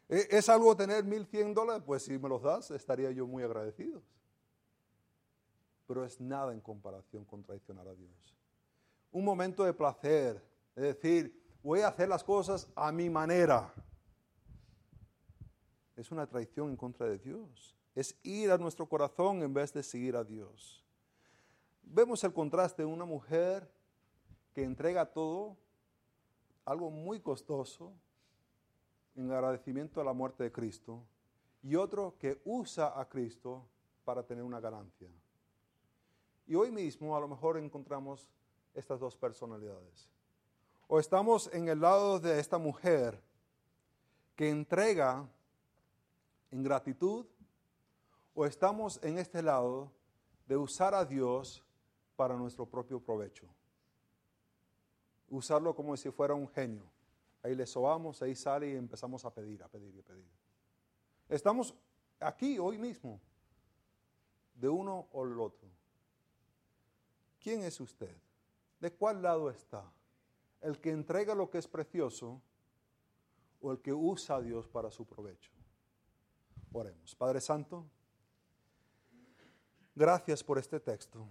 ¿E, 0.07 0.27
¿Es 0.29 0.49
algo 0.49 0.75
tener 0.77 1.03
1.100 1.03 1.53
dólares? 1.53 1.83
Pues 1.85 2.03
si 2.03 2.17
me 2.17 2.29
los 2.29 2.43
das, 2.43 2.71
estaría 2.71 3.11
yo 3.11 3.27
muy 3.27 3.43
agradecido. 3.43 4.01
Pero 5.87 6.05
es 6.05 6.21
nada 6.21 6.53
en 6.53 6.61
comparación 6.61 7.25
con 7.25 7.43
traicionar 7.43 7.87
a 7.87 7.95
Dios. 7.95 8.35
Un 9.11 9.25
momento 9.25 9.63
de 9.63 9.73
placer, 9.73 10.41
es 10.75 10.83
decir, 10.83 11.38
voy 11.63 11.81
a 11.81 11.87
hacer 11.87 12.07
las 12.09 12.23
cosas 12.23 12.67
a 12.75 12.91
mi 12.91 13.09
manera. 13.09 13.73
Es 15.95 16.11
una 16.11 16.25
traición 16.27 16.69
en 16.69 16.77
contra 16.77 17.07
de 17.07 17.17
Dios. 17.17 17.75
Es 17.95 18.17
ir 18.23 18.51
a 18.51 18.57
nuestro 18.57 18.87
corazón 18.87 19.43
en 19.43 19.53
vez 19.53 19.73
de 19.73 19.83
seguir 19.83 20.15
a 20.15 20.23
Dios. 20.23 20.85
Vemos 21.83 22.23
el 22.23 22.33
contraste 22.33 22.83
de 22.83 22.87
una 22.87 23.05
mujer 23.05 23.69
que 24.53 24.63
entrega 24.63 25.05
todo, 25.05 25.57
algo 26.65 26.89
muy 26.89 27.19
costoso, 27.19 27.93
en 29.15 29.31
agradecimiento 29.31 29.99
a 29.99 30.03
la 30.03 30.13
muerte 30.13 30.43
de 30.43 30.51
Cristo, 30.51 31.03
y 31.61 31.75
otro 31.75 32.15
que 32.17 32.41
usa 32.45 32.99
a 32.99 33.09
Cristo 33.09 33.67
para 34.05 34.23
tener 34.23 34.43
una 34.43 34.59
ganancia. 34.59 35.09
Y 36.47 36.55
hoy 36.55 36.71
mismo 36.71 37.17
a 37.17 37.19
lo 37.19 37.27
mejor 37.27 37.57
encontramos 37.57 38.29
estas 38.73 38.99
dos 38.99 39.15
personalidades. 39.17 40.09
O 40.91 40.99
estamos 40.99 41.51
en 41.53 41.69
el 41.69 41.81
lado 41.81 42.19
de 42.19 42.39
esta 42.39 42.57
mujer 42.57 43.21
que 44.35 44.49
entrega 44.49 45.29
en 46.49 46.63
gratitud, 46.63 47.27
o 48.33 48.43
estamos 48.43 48.99
en 49.03 49.19
este 49.19 49.43
lado 49.43 49.91
de 50.47 50.57
usar 50.57 50.95
a 50.95 51.05
Dios 51.05 51.63
para 52.15 52.35
nuestro 52.35 52.65
propio 52.65 52.99
provecho. 52.99 53.45
Usarlo 55.29 55.75
como 55.75 55.95
si 55.95 56.09
fuera 56.09 56.33
un 56.33 56.47
genio. 56.47 56.89
Ahí 57.43 57.53
le 57.53 57.67
sobamos, 57.67 58.23
ahí 58.23 58.35
sale 58.35 58.71
y 58.71 58.75
empezamos 58.75 59.23
a 59.25 59.29
pedir, 59.31 59.61
a 59.61 59.67
pedir 59.67 59.93
y 59.93 59.99
a 59.99 60.03
pedir. 60.03 60.25
Estamos 61.29 61.75
aquí 62.19 62.57
hoy 62.57 62.79
mismo, 62.79 63.21
de 64.55 64.67
uno 64.67 65.05
o 65.11 65.23
el 65.23 65.39
otro. 65.39 65.69
¿Quién 67.39 67.61
es 67.61 67.79
usted? 67.79 68.17
¿De 68.79 68.91
cuál 68.91 69.21
lado 69.21 69.51
está? 69.51 69.83
¿El 70.61 70.79
que 70.79 70.91
entrega 70.91 71.35
lo 71.35 71.49
que 71.49 71.57
es 71.57 71.67
precioso 71.67 72.41
o 73.61 73.71
el 73.71 73.79
que 73.79 73.93
usa 73.93 74.37
a 74.37 74.41
Dios 74.41 74.67
para 74.67 74.91
su 74.91 75.05
provecho? 75.05 75.51
Oremos. 76.71 77.15
Padre 77.15 77.41
Santo, 77.41 77.85
gracias 79.95 80.43
por 80.43 80.57
este 80.57 80.79
texto. 80.79 81.27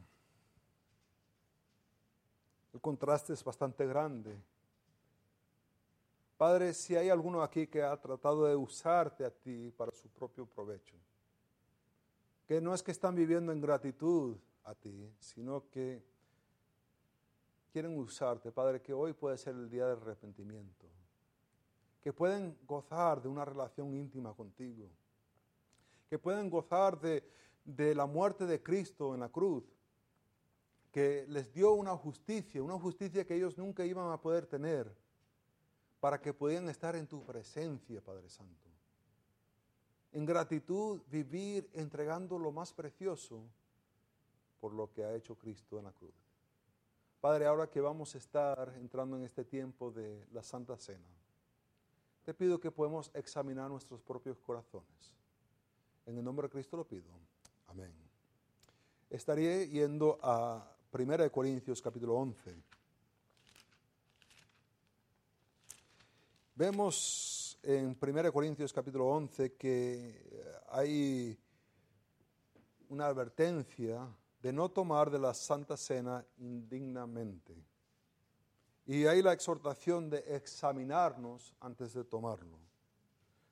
El 2.72 2.80
contraste 2.80 3.32
es 3.32 3.44
bastante 3.44 3.86
grande. 3.86 4.40
Padre, 6.36 6.72
si 6.72 6.94
hay 6.96 7.08
alguno 7.08 7.42
aquí 7.42 7.66
que 7.66 7.82
ha 7.82 7.96
tratado 8.00 8.46
de 8.46 8.54
usarte 8.54 9.24
a 9.24 9.30
ti 9.30 9.72
para 9.76 9.90
su 9.92 10.08
propio 10.08 10.46
provecho, 10.46 10.94
que 12.46 12.60
no 12.60 12.72
es 12.72 12.82
que 12.82 12.92
están 12.92 13.14
viviendo 13.14 13.52
en 13.52 13.60
gratitud 13.60 14.36
a 14.64 14.74
ti, 14.74 15.12
sino 15.18 15.68
que 15.68 16.02
quieren 17.68 17.96
usarte, 17.98 18.50
Padre, 18.50 18.81
que 18.83 18.92
hoy 18.92 19.12
puede 19.12 19.37
ser 19.37 19.54
el 19.54 19.68
día 19.68 19.87
del 19.87 19.98
arrepentimiento, 19.98 20.87
que 22.00 22.12
pueden 22.12 22.59
gozar 22.66 23.20
de 23.22 23.28
una 23.28 23.44
relación 23.44 23.94
íntima 23.94 24.35
contigo, 24.35 24.88
que 26.09 26.18
pueden 26.18 26.48
gozar 26.48 26.98
de, 27.00 27.22
la 27.94 28.07
muerte 28.07 28.46
de 28.46 28.62
Cristo 28.62 29.14
en 29.14 29.20
la 29.20 29.28
cruz, 29.28 29.64
que 30.90 31.26
les 31.28 31.52
dio 31.52 31.72
una 31.72 31.96
justicia, 31.96 32.62
una 32.62 32.78
justicia 32.78 33.26
que 33.26 33.35
ellos 33.35 33.59
nunca 33.59 33.85
iban 33.85 34.11
a 34.11 34.20
poder 34.20 34.46
tener, 34.46 34.90
para 36.00 36.20
que 36.20 36.33
pudieran 36.33 36.68
estar 36.68 36.96
en 36.96 37.07
tu 37.07 37.24
presencia, 37.24 38.00
Padre 38.00 38.28
Santo. 38.31 38.68
En 40.12 40.24
gratitud 40.24 41.02
vivir 41.11 41.68
entregando 41.74 42.38
lo 42.38 42.52
más 42.52 42.72
precioso 42.72 43.42
por 44.61 44.72
lo 44.72 44.90
que 44.90 45.04
ha 45.04 45.14
hecho 45.14 45.37
Cristo 45.37 45.78
en 45.78 45.85
la 45.85 45.92
cruz. 45.92 46.27
Padre, 47.20 47.46
ahora 47.46 47.68
que 47.68 47.81
vamos 47.81 48.14
a 48.14 48.18
estar 48.18 48.74
entrando 48.76 49.16
en 49.16 49.24
este 49.24 49.44
tiempo 49.44 49.90
de 49.90 50.24
la 50.33 50.40
Santa 50.40 50.76
Cena, 50.76 51.09
te 52.24 52.33
pido 52.33 52.61
que 52.61 52.70
podamos 52.70 53.11
examinar 53.12 53.68
nuestros 53.68 54.00
propios 54.00 54.38
corazones. 54.38 55.16
En 56.07 56.16
el 56.16 56.24
nombre 56.24 56.46
de 56.46 56.52
Cristo 56.52 56.76
lo 56.76 56.87
pido. 56.87 57.11
Amén. 57.66 57.92
Estaría 59.11 59.64
yendo 59.64 60.20
a 60.22 60.76
1 60.92 61.33
Corintios 61.33 61.83
capítulo 61.83 62.14
11. 62.14 62.54
Vemos 66.54 67.59
en 67.64 67.98
1 68.00 68.33
Corintios 68.33 68.72
capítulo 68.72 69.07
11 69.07 69.54
que 69.54 70.22
hay 70.70 71.37
una 72.90 73.07
advertencia 73.07 74.09
de 74.42 74.53
no 74.53 74.68
tomar 74.68 75.11
de 75.11 75.18
la 75.18 75.35
Santa 75.35 75.77
Cena 75.77 76.24
indignamente. 76.38 77.55
Y 78.87 79.07
hay 79.07 79.22
la 79.22 79.33
exhortación 79.33 80.09
de 80.09 80.24
examinarnos 80.35 81.55
antes 81.61 81.92
de 81.92 82.05
tomarlo, 82.05 82.59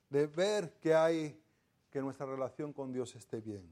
de 0.09 0.25
ver 0.27 0.73
que 0.79 0.95
hay 0.95 1.39
que 1.91 2.01
nuestra 2.01 2.25
relación 2.25 2.73
con 2.73 2.91
Dios 2.91 3.15
esté 3.15 3.39
bien. 3.39 3.67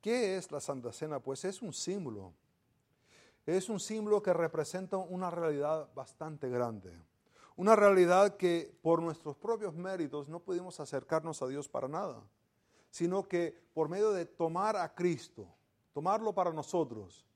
¿Qué 0.00 0.36
es 0.36 0.52
la 0.52 0.60
Santa 0.60 0.92
Cena? 0.92 1.18
Pues 1.18 1.44
es 1.44 1.62
un 1.62 1.72
símbolo. 1.72 2.32
Es 3.46 3.68
un 3.68 3.80
símbolo 3.80 4.22
que 4.22 4.32
representa 4.32 4.96
una 4.96 5.30
realidad 5.30 5.88
bastante 5.94 6.48
grande. 6.48 6.92
Una 7.56 7.76
realidad 7.76 8.36
que 8.36 8.76
por 8.82 9.00
nuestros 9.00 9.36
propios 9.36 9.74
méritos 9.74 10.28
no 10.28 10.40
pudimos 10.40 10.80
acercarnos 10.80 11.40
a 11.40 11.46
Dios 11.46 11.68
para 11.68 11.88
nada, 11.88 12.22
sino 12.94 13.26
que 13.26 13.52
por 13.74 13.88
medio 13.88 14.12
de 14.12 14.24
tomar 14.24 14.76
a 14.76 14.94
Cristo, 14.94 15.48
tomarlo 15.92 16.32
para 16.32 16.52
nosotros, 16.52 17.26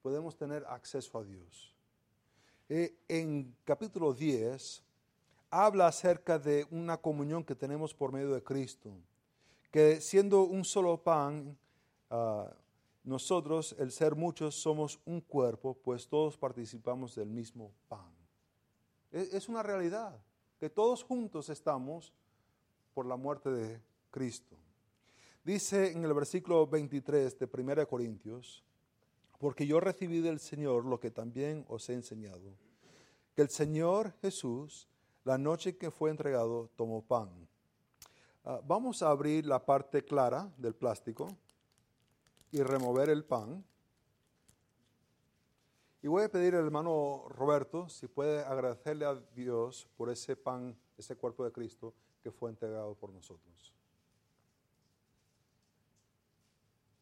podemos 0.00 0.34
tener 0.34 0.64
acceso 0.64 1.18
a 1.18 1.22
Dios. 1.22 1.74
Eh, 2.70 2.96
en 3.06 3.54
capítulo 3.64 4.14
10 4.14 4.82
habla 5.50 5.88
acerca 5.88 6.38
de 6.38 6.66
una 6.70 6.96
comunión 6.96 7.44
que 7.44 7.54
tenemos 7.54 7.92
por 7.92 8.10
medio 8.10 8.32
de 8.32 8.42
Cristo, 8.42 8.90
que 9.70 10.00
siendo 10.00 10.44
un 10.44 10.64
solo 10.64 10.96
pan, 10.96 11.58
Ah, 12.10 12.50
nosotros, 13.04 13.74
el 13.78 13.92
ser 13.92 14.16
muchos, 14.16 14.54
somos 14.54 15.00
un 15.04 15.20
cuerpo, 15.20 15.74
pues 15.74 16.08
todos 16.08 16.36
participamos 16.36 17.14
del 17.14 17.28
mismo 17.28 17.72
pan. 17.88 18.12
Es, 19.12 19.34
es 19.34 19.48
una 19.48 19.62
realidad, 19.62 20.18
que 20.58 20.70
todos 20.70 21.04
juntos 21.04 21.48
estamos 21.48 22.12
por 22.94 23.06
la 23.06 23.16
muerte 23.16 23.50
de 23.50 23.80
Cristo. 24.10 24.56
Dice 25.46 25.92
en 25.92 26.02
el 26.02 26.12
versículo 26.12 26.66
23 26.66 27.38
de 27.38 27.48
1 27.52 27.86
Corintios, 27.86 28.64
porque 29.38 29.64
yo 29.64 29.78
recibí 29.78 30.18
del 30.18 30.40
Señor 30.40 30.84
lo 30.84 30.98
que 30.98 31.12
también 31.12 31.64
os 31.68 31.88
he 31.88 31.94
enseñado, 31.94 32.56
que 33.32 33.42
el 33.42 33.48
Señor 33.48 34.12
Jesús, 34.20 34.88
la 35.22 35.38
noche 35.38 35.76
que 35.76 35.92
fue 35.92 36.10
entregado, 36.10 36.68
tomó 36.74 37.00
pan. 37.00 37.30
Ah, 38.44 38.60
vamos 38.66 39.04
a 39.04 39.10
abrir 39.10 39.46
la 39.46 39.64
parte 39.64 40.04
clara 40.04 40.52
del 40.56 40.74
plástico 40.74 41.28
y 42.50 42.60
remover 42.64 43.08
el 43.08 43.24
pan. 43.24 43.64
Y 46.02 46.08
voy 46.08 46.24
a 46.24 46.28
pedir 46.28 46.56
al 46.56 46.64
hermano 46.64 47.26
Roberto 47.28 47.88
si 47.88 48.08
puede 48.08 48.40
agradecerle 48.40 49.04
a 49.04 49.14
Dios 49.14 49.86
por 49.96 50.10
ese 50.10 50.34
pan, 50.34 50.76
ese 50.98 51.14
cuerpo 51.14 51.44
de 51.44 51.52
Cristo 51.52 51.94
que 52.20 52.32
fue 52.32 52.50
entregado 52.50 52.96
por 52.96 53.12
nosotros. 53.12 53.76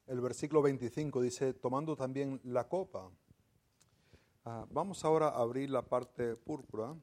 El 0.05 0.21
versículo 0.21 0.61
25 0.61 1.21
dice, 1.21 1.53
tomando 1.55 1.95
también 1.95 2.39
la 2.43 2.69
copa. 2.69 3.09
Ah, 4.45 4.67
vamos 4.69 5.03
ahora 5.03 5.29
a 5.29 5.41
abrir 5.41 5.71
la 5.71 5.81
parte 5.81 6.35
púrpura. 6.35 6.95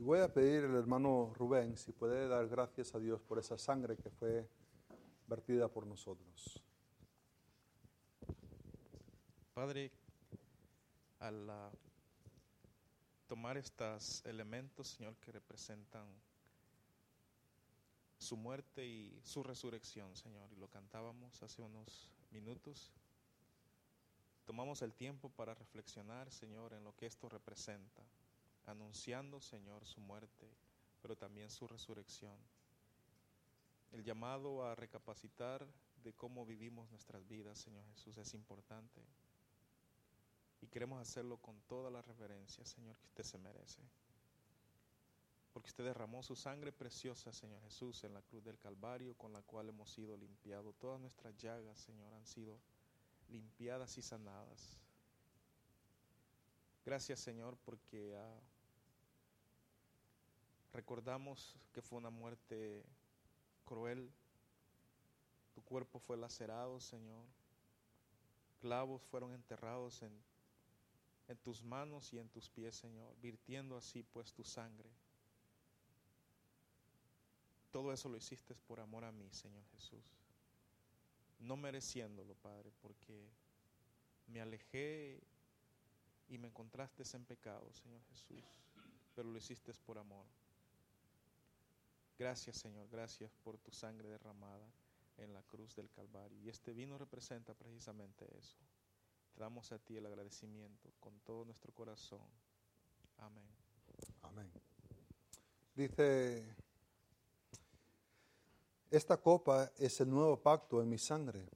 Y 0.00 0.02
voy 0.02 0.20
a 0.20 0.32
pedir 0.32 0.64
al 0.64 0.76
hermano 0.76 1.30
Rubén 1.34 1.76
si 1.76 1.92
puede 1.92 2.26
dar 2.26 2.48
gracias 2.48 2.94
a 2.94 2.98
Dios 2.98 3.20
por 3.20 3.38
esa 3.38 3.58
sangre 3.58 3.98
que 3.98 4.08
fue 4.08 4.48
vertida 5.26 5.68
por 5.68 5.86
nosotros. 5.86 6.58
Padre, 9.52 9.92
al 11.18 11.50
ah, 11.50 11.70
tomar 13.28 13.58
estos 13.58 14.24
elementos, 14.24 14.88
Señor, 14.88 15.16
que 15.16 15.32
representan 15.32 16.08
su 18.16 18.38
muerte 18.38 18.86
y 18.86 19.20
su 19.22 19.42
resurrección, 19.42 20.16
Señor, 20.16 20.50
y 20.50 20.56
lo 20.56 20.68
cantábamos 20.68 21.42
hace 21.42 21.60
unos 21.60 22.08
minutos, 22.30 22.90
tomamos 24.46 24.80
el 24.80 24.94
tiempo 24.94 25.28
para 25.28 25.52
reflexionar, 25.52 26.30
Señor, 26.30 26.72
en 26.72 26.84
lo 26.84 26.96
que 26.96 27.04
esto 27.04 27.28
representa 27.28 28.02
anunciando, 28.66 29.40
Señor, 29.40 29.84
su 29.86 30.00
muerte, 30.00 30.48
pero 31.00 31.16
también 31.16 31.50
su 31.50 31.66
resurrección. 31.66 32.36
El 33.92 34.04
llamado 34.04 34.64
a 34.64 34.74
recapacitar 34.74 35.66
de 36.02 36.12
cómo 36.14 36.46
vivimos 36.46 36.88
nuestras 36.90 37.26
vidas, 37.26 37.58
Señor 37.58 37.84
Jesús, 37.88 38.16
es 38.16 38.34
importante. 38.34 39.02
Y 40.60 40.68
queremos 40.68 41.00
hacerlo 41.00 41.38
con 41.38 41.60
toda 41.62 41.90
la 41.90 42.02
reverencia, 42.02 42.64
Señor, 42.64 42.96
que 42.98 43.06
usted 43.06 43.24
se 43.24 43.38
merece. 43.38 43.82
Porque 45.52 45.68
usted 45.68 45.84
derramó 45.84 46.22
su 46.22 46.36
sangre 46.36 46.70
preciosa, 46.70 47.32
Señor 47.32 47.60
Jesús, 47.62 48.04
en 48.04 48.14
la 48.14 48.22
cruz 48.22 48.44
del 48.44 48.58
Calvario, 48.58 49.16
con 49.16 49.32
la 49.32 49.42
cual 49.42 49.68
hemos 49.68 49.90
sido 49.90 50.16
limpiados. 50.16 50.76
Todas 50.78 51.00
nuestras 51.00 51.36
llagas, 51.36 51.78
Señor, 51.80 52.12
han 52.14 52.26
sido 52.26 52.60
limpiadas 53.28 53.98
y 53.98 54.02
sanadas. 54.02 54.78
Gracias 56.84 57.20
Señor 57.20 57.56
porque 57.64 58.16
ah, 58.16 58.40
recordamos 60.72 61.56
que 61.72 61.82
fue 61.82 61.98
una 61.98 62.10
muerte 62.10 62.84
cruel. 63.64 64.10
Tu 65.54 65.62
cuerpo 65.62 65.98
fue 65.98 66.16
lacerado, 66.16 66.80
Señor. 66.80 67.24
Clavos 68.60 69.02
fueron 69.02 69.34
enterrados 69.34 70.02
en, 70.02 70.12
en 71.28 71.36
tus 71.38 71.62
manos 71.62 72.12
y 72.12 72.18
en 72.18 72.28
tus 72.28 72.48
pies, 72.48 72.76
Señor, 72.76 73.14
virtiendo 73.20 73.76
así 73.76 74.02
pues 74.02 74.32
tu 74.32 74.44
sangre. 74.44 74.90
Todo 77.70 77.92
eso 77.92 78.08
lo 78.08 78.16
hiciste 78.16 78.54
por 78.54 78.80
amor 78.80 79.04
a 79.04 79.12
mí, 79.12 79.28
Señor 79.32 79.64
Jesús. 79.72 80.04
No 81.38 81.56
mereciéndolo, 81.56 82.34
Padre, 82.34 82.72
porque 82.82 83.30
me 84.26 84.40
alejé 84.40 85.20
y 86.30 86.38
me 86.38 86.48
encontraste 86.48 87.02
en 87.14 87.24
pecado, 87.24 87.72
Señor 87.72 88.00
Jesús, 88.10 88.44
pero 89.14 89.28
lo 89.28 89.36
hiciste 89.36 89.72
por 89.84 89.98
amor. 89.98 90.24
Gracias, 92.16 92.56
Señor, 92.56 92.88
gracias 92.88 93.32
por 93.42 93.58
tu 93.58 93.72
sangre 93.72 94.08
derramada 94.08 94.70
en 95.18 95.34
la 95.34 95.42
cruz 95.42 95.74
del 95.74 95.90
Calvario. 95.90 96.38
Y 96.40 96.48
este 96.48 96.72
vino 96.72 96.96
representa 96.98 97.54
precisamente 97.54 98.26
eso. 98.38 98.56
Te 99.34 99.40
damos 99.40 99.72
a 99.72 99.78
ti 99.78 99.96
el 99.96 100.06
agradecimiento 100.06 100.92
con 101.00 101.18
todo 101.20 101.44
nuestro 101.44 101.72
corazón. 101.72 102.20
Amén. 103.18 103.48
Amén. 104.22 104.50
Dice, 105.74 106.44
esta 108.90 109.16
copa 109.16 109.72
es 109.78 110.00
el 110.00 110.10
nuevo 110.10 110.40
pacto 110.40 110.80
en 110.82 110.88
mi 110.88 110.98
sangre. 110.98 111.48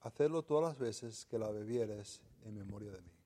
Hacedlo 0.00 0.42
todas 0.42 0.70
las 0.70 0.78
veces 0.78 1.24
que 1.24 1.38
la 1.38 1.50
bebieres 1.50 2.20
en 2.44 2.54
memoria 2.54 2.90
de 2.90 3.00
mí. 3.02 3.17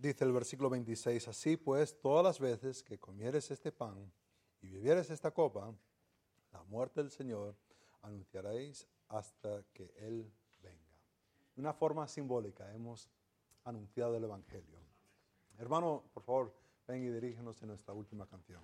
Dice 0.00 0.24
el 0.24 0.32
versículo 0.32 0.70
26, 0.70 1.28
así 1.28 1.58
pues, 1.58 2.00
todas 2.00 2.24
las 2.24 2.40
veces 2.40 2.82
que 2.82 2.98
comieres 2.98 3.50
este 3.50 3.70
pan 3.70 4.10
y 4.62 4.70
bebieres 4.70 5.10
esta 5.10 5.30
copa, 5.30 5.74
la 6.52 6.62
muerte 6.62 7.02
del 7.02 7.10
Señor 7.10 7.54
anunciaréis 8.00 8.88
hasta 9.08 9.62
que 9.74 9.92
Él 9.98 10.32
venga. 10.62 10.96
De 11.54 11.60
una 11.60 11.74
forma 11.74 12.08
simbólica 12.08 12.72
hemos 12.72 13.10
anunciado 13.64 14.16
el 14.16 14.24
Evangelio. 14.24 14.78
Hermano, 15.58 16.02
por 16.14 16.22
favor, 16.22 16.54
ven 16.88 17.04
y 17.04 17.10
dirígenos 17.10 17.60
en 17.60 17.68
nuestra 17.68 17.92
última 17.92 18.26
canción. 18.26 18.62